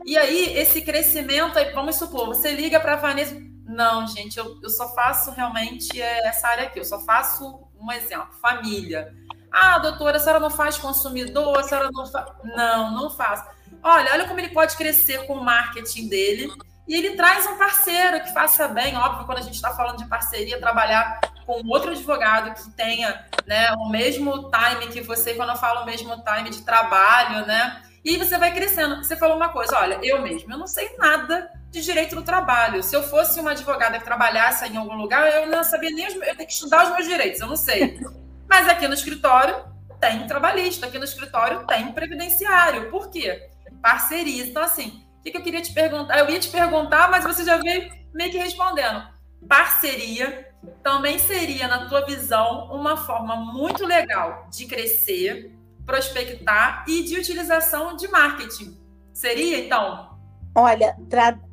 [0.06, 3.36] e aí, esse crescimento, aí, vamos supor, você liga para a Vanessa.
[3.66, 8.34] Não, gente, eu, eu só faço realmente essa área aqui, eu só faço um exemplo,
[8.42, 9.14] família.
[9.52, 12.26] Ah, doutora, a senhora não faz consumidor, a senhora não faz.
[12.44, 13.44] Não, não faz.
[13.84, 16.52] Olha, olha como ele pode crescer com o marketing dele.
[16.88, 20.06] E ele traz um parceiro que faça bem, óbvio, quando a gente está falando de
[20.06, 25.56] parceria, trabalhar com outro advogado que tenha né, o mesmo time que você, quando eu
[25.56, 27.82] falo o mesmo time de trabalho, né?
[28.04, 28.98] E aí você vai crescendo.
[28.98, 32.84] Você falou uma coisa, olha, eu mesmo, eu não sei nada de direito do trabalho.
[32.84, 36.16] Se eu fosse uma advogada que trabalhasse em algum lugar, eu não sabia nem os
[36.16, 38.00] meus, eu tenho que estudar os meus direitos, eu não sei.
[38.50, 39.56] Mas aqui no escritório
[40.00, 42.90] tem trabalhista, aqui no escritório tem previdenciário.
[42.90, 43.50] Por quê?
[43.82, 44.46] Parceria.
[44.46, 46.18] Então, assim, o que, eu queria te perguntar?
[46.18, 49.08] Eu ia te perguntar, mas você já veio meio que respondendo.
[49.48, 50.52] Parceria
[50.84, 57.96] também seria, na tua visão, uma forma muito legal de crescer prospectar e de utilização
[57.96, 58.78] de marketing.
[59.14, 60.12] Seria, então?
[60.56, 60.98] Olha,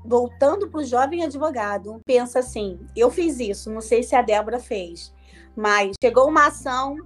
[0.04, 4.58] voltando para o jovem advogado, pensa assim: eu fiz isso, não sei se a Débora
[4.58, 5.14] fez,
[5.56, 6.96] mas chegou uma ação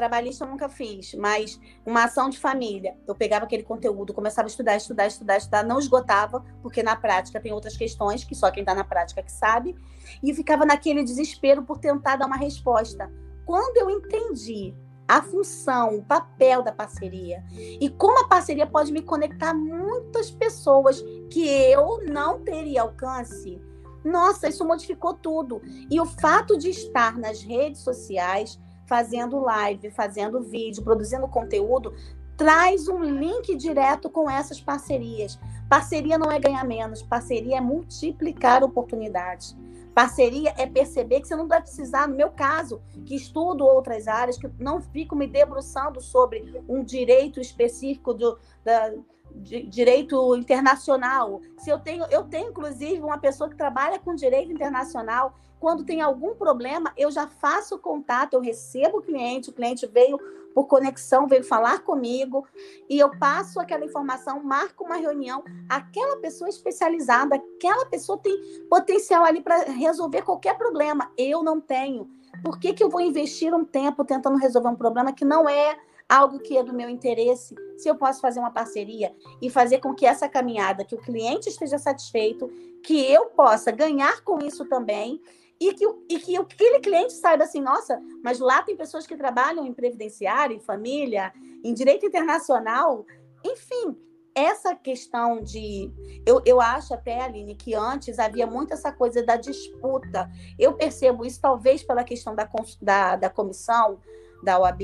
[0.00, 2.96] trabalhista eu nunca fiz, mas uma ação de família.
[3.06, 7.38] Eu pegava aquele conteúdo, começava a estudar, estudar, estudar, estudar, não esgotava, porque na prática
[7.38, 9.76] tem outras questões que só quem está na prática que sabe,
[10.22, 13.12] e ficava naquele desespero por tentar dar uma resposta.
[13.44, 14.74] Quando eu entendi
[15.10, 17.42] a função, o papel da parceria
[17.80, 23.60] e como a parceria pode me conectar a muitas pessoas que eu não teria alcance.
[24.04, 25.60] Nossa, isso modificou tudo.
[25.90, 31.92] E o fato de estar nas redes sociais, fazendo live, fazendo vídeo, produzindo conteúdo,
[32.36, 35.40] traz um link direto com essas parcerias.
[35.68, 39.56] Parceria não é ganhar menos, parceria é multiplicar oportunidades.
[39.94, 44.38] Parceria é perceber que você não vai precisar, no meu caso, que estudo outras áreas,
[44.38, 48.92] que não fico me debruçando sobre um direito específico do, da,
[49.34, 51.40] de, direito internacional.
[51.58, 55.34] Se eu tenho, eu tenho inclusive uma pessoa que trabalha com direito internacional.
[55.58, 60.18] Quando tem algum problema, eu já faço contato, eu recebo o cliente, o cliente veio
[60.54, 62.46] por conexão, veio falar comigo
[62.88, 65.44] e eu passo aquela informação, marco uma reunião.
[65.68, 68.36] Aquela pessoa especializada, aquela pessoa tem
[68.68, 71.10] potencial ali para resolver qualquer problema.
[71.16, 72.08] Eu não tenho.
[72.42, 75.76] Por que, que eu vou investir um tempo tentando resolver um problema que não é
[76.10, 79.94] algo que é do meu interesse, se eu posso fazer uma parceria e fazer com
[79.94, 82.48] que essa caminhada, que o cliente esteja satisfeito,
[82.82, 85.20] que eu possa ganhar com isso também,
[85.60, 89.66] e que, e que aquele cliente saiba assim, nossa, mas lá tem pessoas que trabalham
[89.66, 93.04] em previdenciário, em família, em direito internacional,
[93.44, 93.96] enfim,
[94.34, 95.92] essa questão de.
[96.24, 100.30] Eu, eu acho até, Aline, que antes havia muito essa coisa da disputa.
[100.58, 102.48] Eu percebo isso, talvez pela questão da,
[102.80, 103.98] da, da comissão
[104.42, 104.82] da OAB,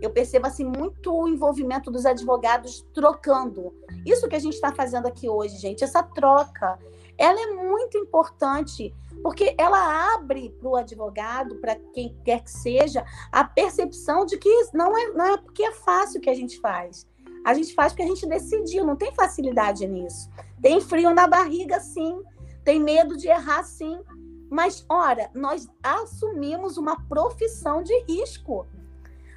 [0.00, 3.74] eu percebo assim muito o envolvimento dos advogados trocando.
[4.06, 6.78] Isso que a gente está fazendo aqui hoje, gente, essa troca,
[7.18, 13.02] ela é muito importante porque ela abre para o advogado, para quem quer que seja,
[13.32, 17.08] a percepção de que não é, não é porque é fácil que a gente faz.
[17.42, 20.28] A gente faz porque a gente decidiu, não tem facilidade nisso.
[20.60, 22.22] Tem frio na barriga, sim.
[22.62, 23.98] Tem medo de errar, sim.
[24.50, 28.66] Mas, ora, nós assumimos uma profissão de risco.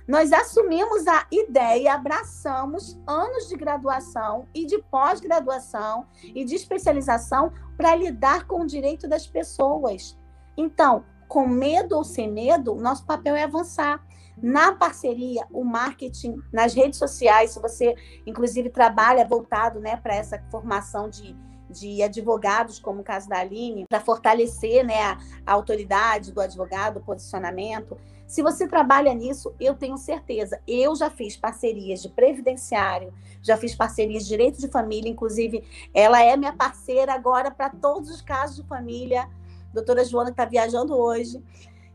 [0.07, 7.93] Nós assumimos a ideia, abraçamos anos de graduação e de pós-graduação e de especialização para
[7.93, 10.17] lidar com o direito das pessoas.
[10.55, 14.01] Então, com medo ou sem medo, nosso papel é avançar.
[14.41, 20.41] Na parceria, o marketing nas redes sociais, se você, inclusive, trabalha voltado né, para essa
[20.49, 21.35] formação de,
[21.69, 26.97] de advogados, como o caso da Aline, para fortalecer né, a, a autoridade do advogado,
[26.97, 27.97] o posicionamento.
[28.27, 30.59] Se você trabalha nisso, eu tenho certeza.
[30.67, 35.63] Eu já fiz parcerias de previdenciário, já fiz parcerias de direito de família, inclusive
[35.93, 39.29] ela é minha parceira agora para todos os casos de família.
[39.73, 41.41] doutora Joana está viajando hoje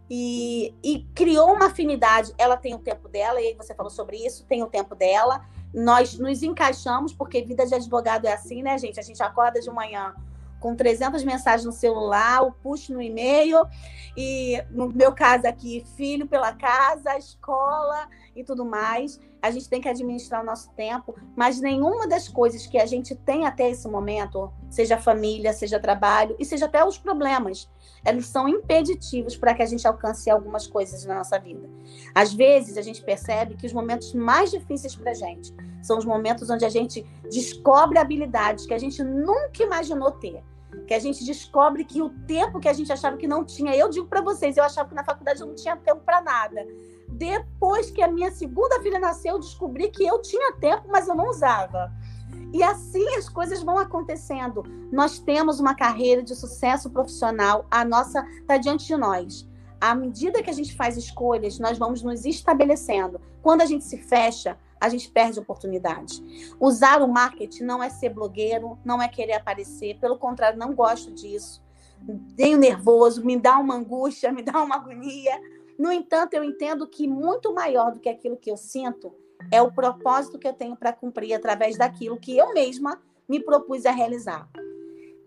[0.08, 2.32] e, e criou uma afinidade.
[2.38, 5.44] Ela tem o tempo dela, e você falou sobre isso, tem o tempo dela.
[5.72, 8.98] Nós nos encaixamos, porque vida de advogado é assim, né, gente?
[8.98, 10.14] A gente acorda de manhã
[10.62, 13.66] com 300 mensagens no celular, o push no e-mail,
[14.16, 19.20] e no meu caso aqui, filho pela casa, escola e tudo mais.
[19.42, 23.16] A gente tem que administrar o nosso tempo, mas nenhuma das coisas que a gente
[23.16, 27.68] tem até esse momento, seja família, seja trabalho e seja até os problemas,
[28.06, 31.68] eles são impeditivos para que a gente alcance algumas coisas na nossa vida.
[32.14, 36.04] Às vezes a gente percebe que os momentos mais difíceis para a gente são os
[36.04, 40.40] momentos onde a gente descobre habilidades que a gente nunca imaginou ter
[40.86, 43.88] que a gente descobre que o tempo que a gente achava que não tinha, eu
[43.88, 46.66] digo para vocês, eu achava que na faculdade eu não tinha tempo para nada.
[47.08, 51.14] Depois que a minha segunda filha nasceu, eu descobri que eu tinha tempo, mas eu
[51.14, 51.92] não usava.
[52.52, 54.62] E assim as coisas vão acontecendo.
[54.90, 59.48] Nós temos uma carreira de sucesso profissional, a nossa está diante de nós.
[59.80, 63.20] À medida que a gente faz escolhas, nós vamos nos estabelecendo.
[63.42, 66.20] Quando a gente se fecha, a gente perde oportunidade.
[66.58, 71.12] Usar o marketing não é ser blogueiro, não é querer aparecer, pelo contrário, não gosto
[71.12, 71.62] disso.
[72.36, 75.40] Tenho nervoso, me dá uma angústia, me dá uma agonia.
[75.78, 79.14] No entanto, eu entendo que muito maior do que aquilo que eu sinto
[79.52, 83.86] é o propósito que eu tenho para cumprir através daquilo que eu mesma me propus
[83.86, 84.50] a realizar.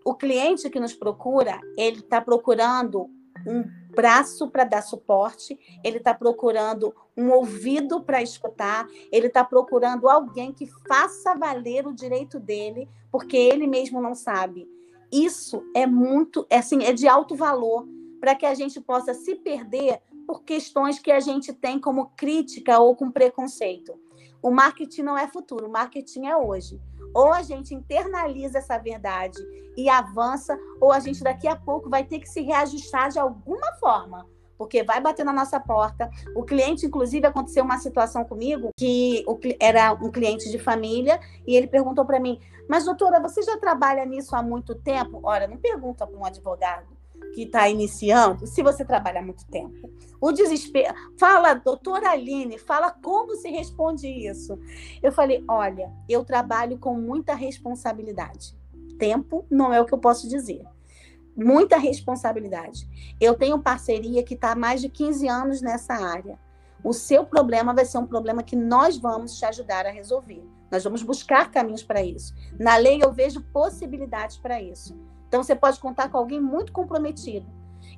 [0.04, 3.08] O cliente que nos procura, ele está procurando
[3.46, 3.64] um
[3.96, 10.52] braço para dar suporte, ele está procurando um ouvido para escutar, ele está procurando alguém
[10.52, 14.68] que faça valer o direito dele, porque ele mesmo não sabe.
[15.10, 17.88] Isso é muito, é, assim, é de alto valor
[18.20, 22.78] para que a gente possa se perder por questões que a gente tem como crítica
[22.78, 23.94] ou com preconceito.
[24.42, 26.80] O marketing não é futuro, o marketing é hoje.
[27.14, 29.38] Ou a gente internaliza essa verdade
[29.76, 33.72] e avança, ou a gente daqui a pouco vai ter que se reajustar de alguma
[33.74, 34.26] forma
[34.58, 36.10] porque vai bater na nossa porta.
[36.34, 39.24] O cliente, inclusive, aconteceu uma situação comigo que
[39.60, 44.04] era um cliente de família e ele perguntou para mim: Mas, doutora, você já trabalha
[44.04, 45.20] nisso há muito tempo?
[45.22, 46.95] Ora, não pergunta para um advogado
[47.34, 49.90] que está iniciando se você trabalha há muito tempo.
[50.20, 50.94] O desespero.
[51.18, 54.58] Fala, doutora Aline, fala como se responde isso.
[55.02, 58.56] Eu falei: olha, eu trabalho com muita responsabilidade.
[58.98, 60.64] Tempo não é o que eu posso dizer.
[61.36, 62.88] Muita responsabilidade.
[63.20, 66.38] Eu tenho parceria que está há mais de 15 anos nessa área.
[66.82, 70.42] O seu problema vai ser um problema que nós vamos te ajudar a resolver.
[70.70, 72.34] Nós vamos buscar caminhos para isso.
[72.58, 74.96] Na lei, eu vejo possibilidades para isso.
[75.28, 77.46] Então, você pode contar com alguém muito comprometido.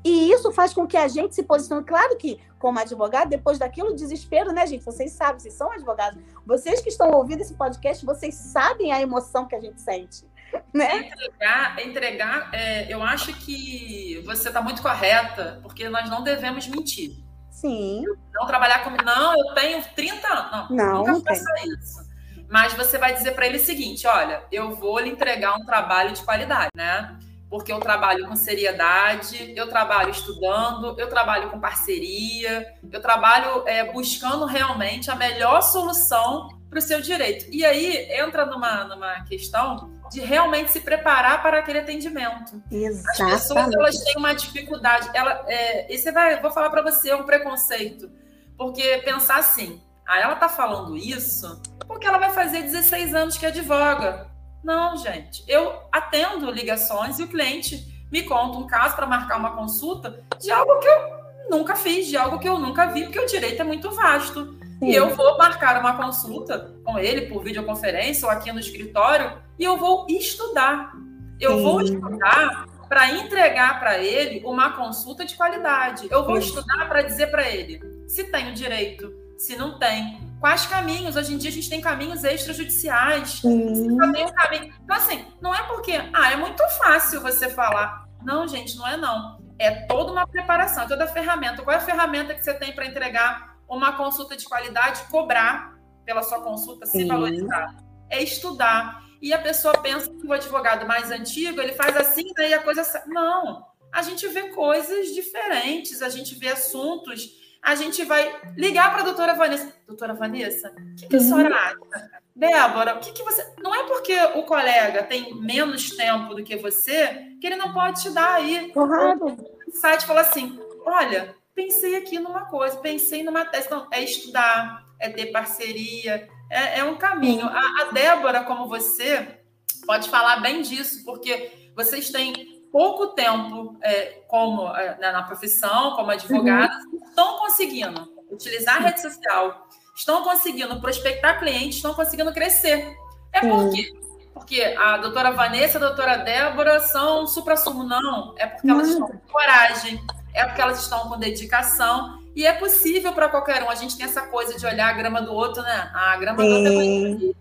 [0.04, 1.84] E isso faz com que a gente se posicione.
[1.84, 4.84] Claro que, como advogado, depois daquilo, desespero, né, gente?
[4.84, 6.22] Vocês sabem, vocês são advogados.
[6.46, 10.24] Vocês que estão ouvindo esse podcast, vocês sabem a emoção que a gente sente.
[10.72, 11.08] Né?
[11.08, 17.22] Entregar, entregar é, eu acho que você está muito correta, porque nós não devemos mentir.
[17.50, 18.04] Sim.
[18.32, 20.70] Não trabalhar como, não, eu tenho 30 anos.
[20.70, 22.08] Não, não nunca não faça isso
[22.50, 26.12] mas você vai dizer para ele o seguinte: olha, eu vou lhe entregar um trabalho
[26.12, 27.16] de qualidade, né?
[27.48, 33.90] Porque eu trabalho com seriedade, eu trabalho estudando, eu trabalho com parceria, eu trabalho é,
[33.90, 37.46] buscando realmente a melhor solução para o seu direito.
[37.50, 42.62] E aí entra numa, numa questão de realmente se preparar para aquele atendimento.
[42.70, 43.22] Exatamente.
[43.22, 45.08] As pessoas elas têm uma dificuldade.
[45.14, 48.10] Ela, é, e você vai, vou falar para você, é um preconceito.
[48.56, 53.46] Porque pensar assim, ah, ela está falando isso porque ela vai fazer 16 anos que
[53.46, 54.28] advoga.
[54.62, 55.44] Não, gente.
[55.46, 60.50] Eu atendo ligações e o cliente me conta um caso para marcar uma consulta de
[60.50, 61.18] algo que eu
[61.50, 64.56] nunca fiz, de algo que eu nunca vi, porque o direito é muito vasto.
[64.78, 64.90] Sim.
[64.90, 69.64] E eu vou marcar uma consulta com ele por videoconferência ou aqui no escritório e
[69.64, 70.92] eu vou estudar.
[71.40, 71.62] Eu Sim.
[71.62, 76.08] vou estudar para entregar para ele uma consulta de qualidade.
[76.10, 76.48] Eu vou Sim.
[76.48, 81.16] estudar para dizer para ele se tem o direito, se não tem, Quais caminhos?
[81.16, 83.40] Hoje em dia a gente tem caminhos extrajudiciais.
[83.40, 83.96] Sim.
[83.96, 84.72] Você um caminho.
[84.82, 88.06] Então, assim, não é porque, ah, é muito fácil você falar.
[88.22, 89.38] Não, gente, não é não.
[89.58, 91.62] É toda uma preparação, toda a ferramenta.
[91.62, 96.22] Qual é a ferramenta que você tem para entregar uma consulta de qualidade, cobrar pela
[96.22, 97.74] sua consulta, se valorizar?
[98.08, 99.02] É estudar.
[99.20, 102.84] E a pessoa pensa que o advogado mais antigo, ele faz assim, daí a coisa.
[103.06, 103.66] Não.
[103.92, 109.04] A gente vê coisas diferentes, a gente vê assuntos a gente vai ligar para a
[109.04, 109.74] doutora Vanessa.
[109.86, 112.10] Doutora Vanessa, o que, que a senhora acha?
[112.34, 113.46] Débora, o que, que você.
[113.62, 118.00] Não é porque o colega tem menos tempo do que você que ele não pode
[118.00, 118.70] te dar aí.
[118.72, 119.36] Claro.
[119.66, 123.70] O site fala assim: olha, pensei aqui numa coisa, pensei numa tese.
[123.70, 127.44] Não, é estudar, é ter parceria, é, é um caminho.
[127.44, 129.40] A, a Débora, como você,
[129.84, 135.94] pode falar bem disso, porque vocês têm pouco tempo é, como é, né, na profissão,
[135.96, 137.00] como advogadas, uhum.
[137.08, 142.96] estão conseguindo utilizar a rede social, estão conseguindo prospectar clientes, estão conseguindo crescer.
[143.32, 143.92] É por quê?
[144.32, 148.34] Porque a doutora Vanessa e a doutora Débora são supra-sumo, não.
[148.38, 150.00] É porque elas estão com coragem,
[150.32, 152.18] é porque elas estão com dedicação.
[152.36, 153.70] E é possível para qualquer um.
[153.70, 155.90] A gente tem essa coisa de olhar a grama do outro, né?
[155.92, 157.36] Ah, a grama do outro é muito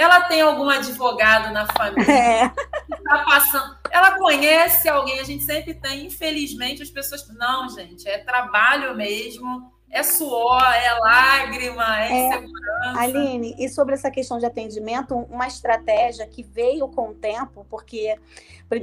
[0.00, 2.48] ela tem algum advogado na família é.
[2.48, 3.76] que está passando.
[3.90, 7.28] Ela conhece alguém, a gente sempre tem, infelizmente, as pessoas.
[7.36, 12.98] Não, gente, é trabalho mesmo, é suor, é lágrima, é, é insegurança.
[12.98, 18.16] Aline, e sobre essa questão de atendimento, uma estratégia que veio com o tempo, porque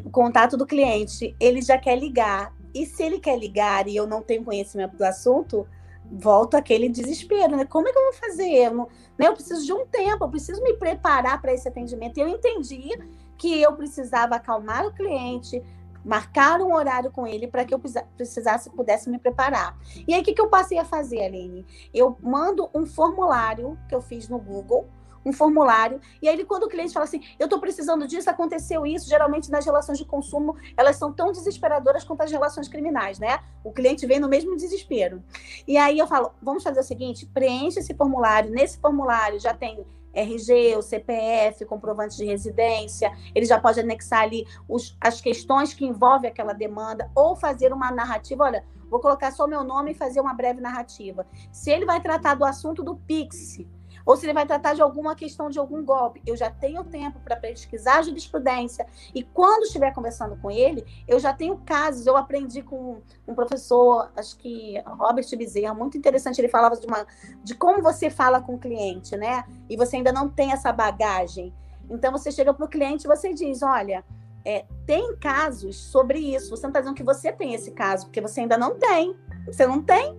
[0.06, 2.54] o contato do cliente, ele já quer ligar.
[2.76, 5.68] E se ele quer ligar e eu não tenho conhecimento do assunto,
[6.12, 7.66] volta aquele desespero, né?
[7.66, 8.50] Como é que eu vou fazer?
[8.50, 8.88] Eu, não,
[9.18, 9.28] né?
[9.28, 12.18] eu preciso de um tempo, eu preciso me preparar para esse atendimento.
[12.18, 12.90] E eu entendi
[13.38, 15.62] que eu precisava acalmar o cliente,
[16.04, 17.80] marcar um horário com ele para que eu
[18.16, 19.78] precisasse, pudesse me preparar.
[20.08, 21.66] E aí, o que, que eu passei a fazer, Aline?
[21.94, 24.88] Eu mando um formulário que eu fiz no Google,
[25.26, 29.10] um formulário, e aí quando o cliente fala assim, eu estou precisando disso, aconteceu isso,
[29.10, 33.40] geralmente nas relações de consumo, elas são tão desesperadoras quanto as relações criminais, né?
[33.64, 35.24] O cliente vem no mesmo desespero.
[35.68, 39.86] E aí eu falo, vamos fazer o seguinte, preencha esse formulário, nesse formulário já tem
[40.14, 45.86] RG, o CPF, comprovante de residência, ele já pode anexar ali os, as questões que
[45.86, 49.96] envolvem aquela demanda, ou fazer uma narrativa, olha, vou colocar só o meu nome e
[49.96, 51.26] fazer uma breve narrativa.
[51.52, 53.60] Se ele vai tratar do assunto do Pix,
[54.08, 56.22] ou se ele vai tratar de alguma questão de algum golpe.
[56.26, 61.20] Eu já tenho tempo para pesquisar a jurisprudência e quando estiver conversando com ele, eu
[61.20, 62.08] já tenho casos.
[62.08, 66.40] Eu aprendi com um professor, acho que Robert Bezerra, muito interessante.
[66.40, 67.06] Ele falava de, uma,
[67.44, 69.44] de como você fala com o cliente, né?
[69.70, 71.54] E você ainda não tem essa bagagem.
[71.90, 74.06] Então você chega para o cliente e você diz: olha.
[74.50, 76.52] É, tem casos sobre isso.
[76.52, 79.14] Você não está dizendo que você tem esse caso, porque você ainda não tem.
[79.46, 80.18] Você não tem,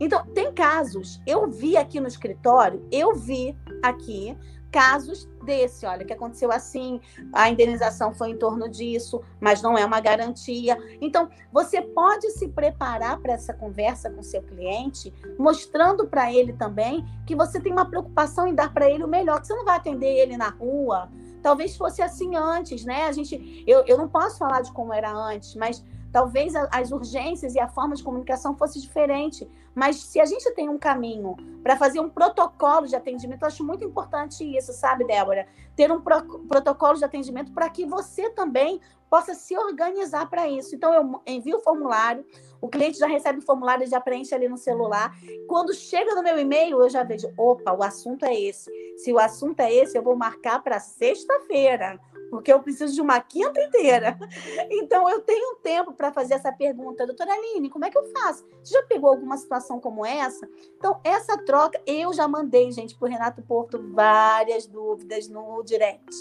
[0.00, 4.36] então, tem casos, eu vi aqui no escritório, eu vi aqui
[4.70, 7.00] casos desse, olha, que aconteceu assim,
[7.32, 10.76] a indenização foi em torno disso, mas não é uma garantia.
[11.00, 17.04] Então, você pode se preparar para essa conversa com seu cliente, mostrando para ele também
[17.26, 19.76] que você tem uma preocupação em dar para ele o melhor, que você não vai
[19.76, 21.08] atender ele na rua.
[21.42, 23.04] Talvez fosse assim antes, né?
[23.04, 25.82] A gente, eu, eu não posso falar de como era antes, mas
[26.12, 29.48] talvez as urgências e a forma de comunicação fosse diferente.
[29.74, 33.64] Mas se a gente tem um caminho para fazer um protocolo de atendimento, eu acho
[33.64, 35.46] muito importante isso, sabe, Débora?
[35.76, 40.74] Ter um pro protocolo de atendimento para que você também possa se organizar para isso.
[40.74, 42.24] Então, eu envio o formulário,
[42.60, 45.16] o cliente já recebe o formulário, já preenche ali no celular.
[45.46, 48.70] Quando chega no meu e-mail, eu já vejo: opa, o assunto é esse.
[48.98, 51.98] Se o assunto é esse, eu vou marcar para sexta-feira
[52.30, 54.18] porque eu preciso de uma quinta inteira.
[54.70, 57.06] Então, eu tenho tempo para fazer essa pergunta.
[57.06, 58.44] Doutora Aline, como é que eu faço?
[58.62, 60.48] Você já pegou alguma situação como essa?
[60.76, 66.14] Então, essa troca, eu já mandei, gente, para o Renato Porto várias dúvidas no direct.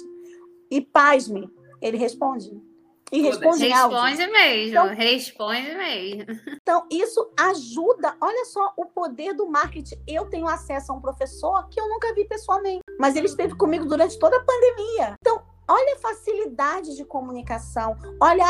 [0.69, 2.61] E, pasme, ele responde.
[3.11, 6.25] E responde Responde mesmo, então, responde mesmo.
[6.61, 8.15] Então, isso ajuda.
[8.19, 9.95] Olha só o poder do marketing.
[10.05, 13.85] Eu tenho acesso a um professor que eu nunca vi pessoalmente, mas ele esteve comigo
[13.85, 15.15] durante toda a pandemia.
[15.21, 18.45] Então, olha a facilidade de comunicação, olha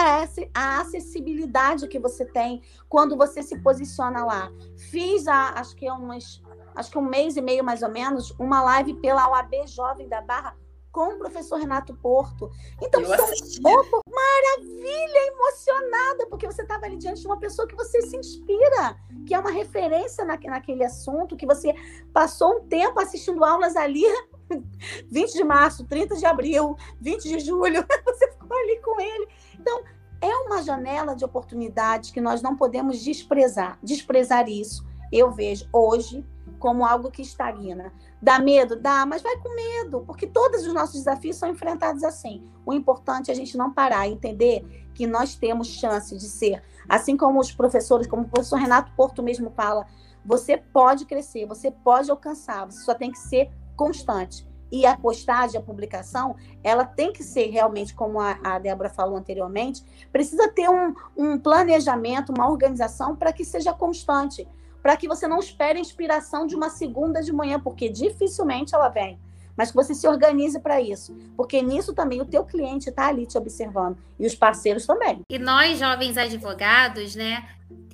[0.54, 4.52] a acessibilidade que você tem quando você se posiciona lá.
[4.90, 6.42] Fiz, a, acho que é umas,
[6.76, 10.22] acho que um mês e meio mais ou menos, uma live pela OAB Jovem da
[10.22, 10.56] Barra
[10.98, 12.50] com o professor Renato Porto.
[12.82, 18.02] Então, são, opa, maravilha, emocionada, porque você estava ali diante de uma pessoa que você
[18.02, 21.76] se inspira, que é uma referência na, naquele assunto, que você
[22.12, 24.02] passou um tempo assistindo aulas ali,
[25.12, 29.28] 20 de março, 30 de abril, 20 de julho, você ficou ali com ele.
[29.60, 29.84] Então,
[30.20, 33.78] é uma janela de oportunidades que nós não podemos desprezar.
[33.84, 36.26] Desprezar isso, eu vejo hoje
[36.60, 37.92] como algo que estagna.
[38.22, 38.76] Dá medo?
[38.76, 42.44] Dá, mas vai com medo, porque todos os nossos desafios são enfrentados assim.
[42.66, 47.16] O importante é a gente não parar, entender que nós temos chance de ser, assim
[47.16, 49.86] como os professores, como o professor Renato Porto mesmo fala,
[50.26, 54.46] você pode crescer, você pode alcançar, você só tem que ser constante.
[54.70, 59.16] E a postagem, a publicação, ela tem que ser realmente, como a, a Débora falou
[59.16, 59.82] anteriormente,
[60.12, 64.46] precisa ter um, um planejamento, uma organização para que seja constante
[64.88, 68.88] para que você não espere a inspiração de uma segunda de manhã, porque dificilmente ela
[68.88, 69.20] vem.
[69.54, 73.26] Mas que você se organize para isso, porque nisso também o teu cliente está ali
[73.26, 75.20] te observando e os parceiros também.
[75.30, 77.50] E nós jovens advogados, né,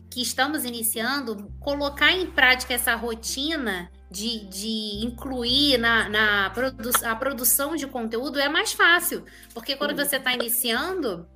[0.07, 7.15] que estamos iniciando, colocar em prática essa rotina de, de, incluir na, na produ a
[7.15, 9.25] produção de conteúdo é mais fácil.
[9.51, 11.27] Porque quando você está iniciando,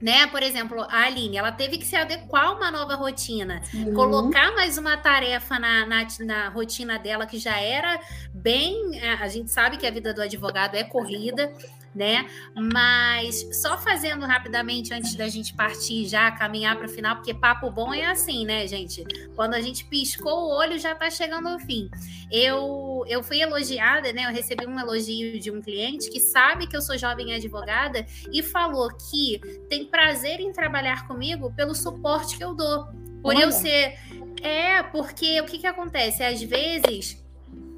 [0.00, 0.26] né?
[0.28, 3.94] Por exemplo, a Aline, ela teve que se adequar a uma nova rotina, uhum.
[3.94, 8.00] colocar mais uma tarefa na, na, na, rotina dela que já era
[8.32, 8.98] bem.
[9.00, 11.52] É, a gente sabe que a vida do advogado é corrida,
[11.94, 12.28] né?
[12.54, 17.70] Mas só fazendo rapidamente antes da gente partir já, caminhar para o final, porque papo
[17.70, 19.04] bom é assim, né, gente?
[19.34, 21.88] Quando a gente piscou o olho, já está chegando ao fim.
[22.30, 24.26] Eu, eu fui elogiada, né?
[24.26, 28.42] Eu recebi um elogio de um cliente que sabe que eu sou jovem advogada e
[28.42, 32.86] falou que tem prazer em trabalhar comigo pelo suporte que eu dou.
[33.22, 33.44] Por Olha.
[33.44, 33.98] eu ser.
[34.42, 36.22] É, porque o que, que acontece?
[36.22, 37.27] Às vezes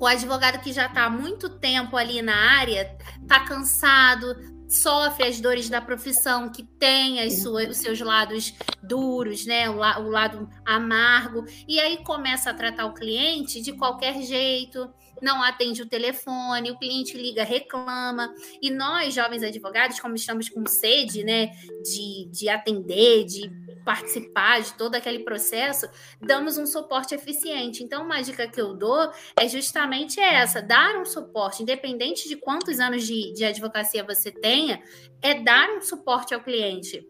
[0.01, 4.35] o advogado que já está há muito tempo ali na área está cansado,
[4.67, 9.69] sofre as dores da profissão, que tem as suas, os seus lados duros, né?
[9.69, 14.91] O, la, o lado amargo, e aí começa a tratar o cliente de qualquer jeito
[15.21, 18.35] não atende o telefone, o cliente liga, reclama.
[18.61, 21.49] E nós, jovens advogados, como estamos com sede, né,
[21.83, 23.51] de, de atender, de
[23.85, 25.89] participar de todo aquele processo,
[26.21, 27.83] damos um suporte eficiente.
[27.83, 32.79] Então, uma dica que eu dou é justamente essa: dar um suporte, independente de quantos
[32.81, 34.83] anos de, de advocacia você tenha,
[35.23, 37.07] é dar um suporte ao cliente.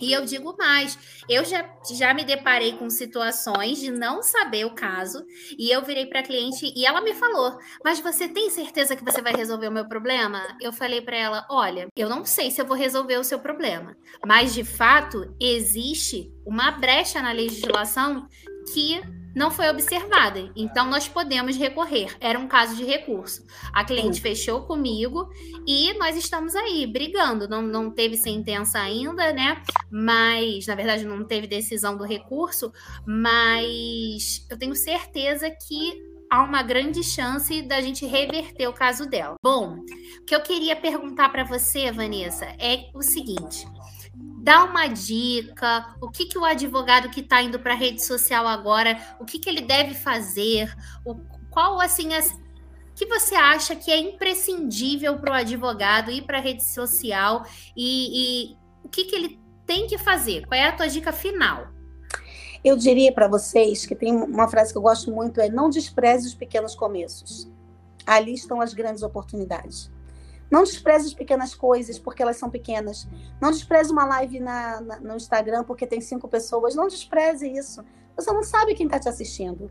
[0.00, 4.74] E eu digo mais, eu já, já me deparei com situações de não saber o
[4.74, 5.24] caso,
[5.58, 9.04] e eu virei para a cliente e ela me falou: Mas você tem certeza que
[9.04, 10.40] você vai resolver o meu problema?
[10.60, 13.96] Eu falei para ela: Olha, eu não sei se eu vou resolver o seu problema,
[14.26, 18.26] mas de fato existe uma brecha na legislação
[18.72, 19.00] que
[19.34, 20.50] não foi observada.
[20.56, 22.16] Então, nós podemos recorrer.
[22.20, 23.44] Era um caso de recurso.
[23.72, 25.28] A cliente fechou comigo
[25.66, 27.48] e nós estamos aí brigando.
[27.48, 29.62] Não, não teve sentença ainda, né?
[29.90, 32.72] Mas, na verdade, não teve decisão do recurso.
[33.06, 39.36] Mas eu tenho certeza que há uma grande chance da gente reverter o caso dela.
[39.42, 39.78] Bom,
[40.20, 43.66] o que eu queria perguntar para você, Vanessa, é o seguinte
[44.48, 48.48] dá uma dica, o que, que o advogado que está indo para a rede social
[48.48, 50.74] agora, o que, que ele deve fazer,
[51.04, 51.16] o,
[51.50, 52.34] qual assim as,
[52.94, 57.44] que você acha que é imprescindível para o advogado ir para a rede social
[57.76, 60.46] e, e o que, que ele tem que fazer?
[60.46, 61.68] Qual é a tua dica final?
[62.64, 66.26] Eu diria para vocês que tem uma frase que eu gosto muito é não despreze
[66.26, 67.52] os pequenos começos.
[68.06, 69.90] Ali estão as grandes oportunidades.
[70.50, 73.06] Não despreze as pequenas coisas porque elas são pequenas.
[73.40, 76.74] Não despreze uma live na, na, no Instagram porque tem cinco pessoas.
[76.74, 77.84] Não despreze isso.
[78.16, 79.70] Você não sabe quem está te assistindo.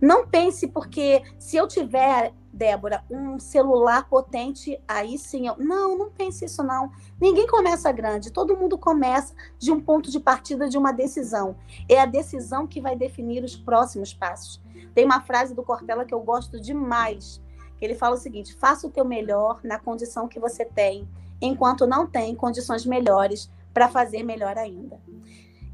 [0.00, 5.56] Não pense porque se eu tiver, Débora, um celular potente, aí sim eu.
[5.56, 6.90] Não, não pense isso, não.
[7.20, 8.32] Ninguém começa grande.
[8.32, 11.56] Todo mundo começa de um ponto de partida de uma decisão.
[11.88, 14.60] É a decisão que vai definir os próximos passos.
[14.94, 17.40] Tem uma frase do Cortella que eu gosto demais
[17.84, 21.08] ele fala o seguinte: faça o teu melhor na condição que você tem,
[21.40, 24.98] enquanto não tem condições melhores para fazer melhor ainda.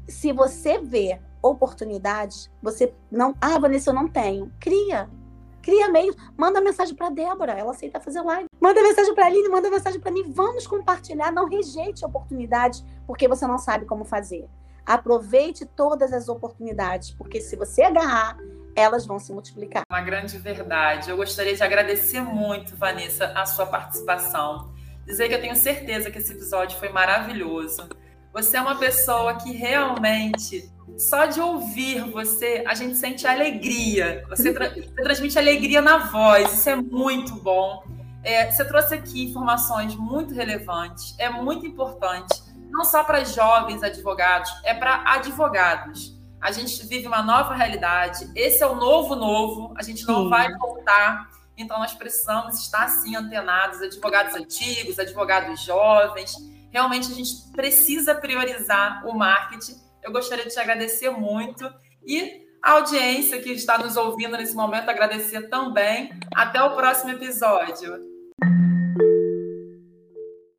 [0.07, 5.09] Se você vê oportunidades, você não, ah, Vanessa, eu não tenho, cria.
[5.61, 8.47] Cria meios, manda mensagem para Débora, ela aceita fazer live.
[8.59, 10.23] Manda mensagem para Aline, manda mensagem para mim.
[10.27, 14.45] Vamos compartilhar, não rejeite oportunidades porque você não sabe como fazer.
[14.85, 18.37] Aproveite todas as oportunidades, porque se você agarrar,
[18.75, 19.83] elas vão se multiplicar.
[19.89, 21.09] Uma grande verdade.
[21.09, 24.71] Eu gostaria de agradecer muito, Vanessa, a sua participação.
[25.05, 27.87] Dizer que eu tenho certeza que esse episódio foi maravilhoso.
[28.33, 34.23] Você é uma pessoa que realmente, só de ouvir você, a gente sente alegria.
[34.29, 37.83] Você, tra você transmite alegria na voz, isso é muito bom.
[38.23, 44.49] É, você trouxe aqui informações muito relevantes, é muito importante, não só para jovens advogados,
[44.63, 46.17] é para advogados.
[46.43, 50.29] A gente vive uma nova realidade, esse é o novo novo, a gente não Sim.
[50.29, 51.29] vai voltar.
[51.57, 56.35] Então, nós precisamos estar, assim, antenados, advogados antigos, advogados jovens,
[56.69, 59.79] realmente a gente precisa priorizar o marketing.
[60.03, 61.71] Eu gostaria de te agradecer muito
[62.05, 66.11] e a audiência que está nos ouvindo nesse momento, agradecer também.
[66.35, 68.01] Até o próximo episódio.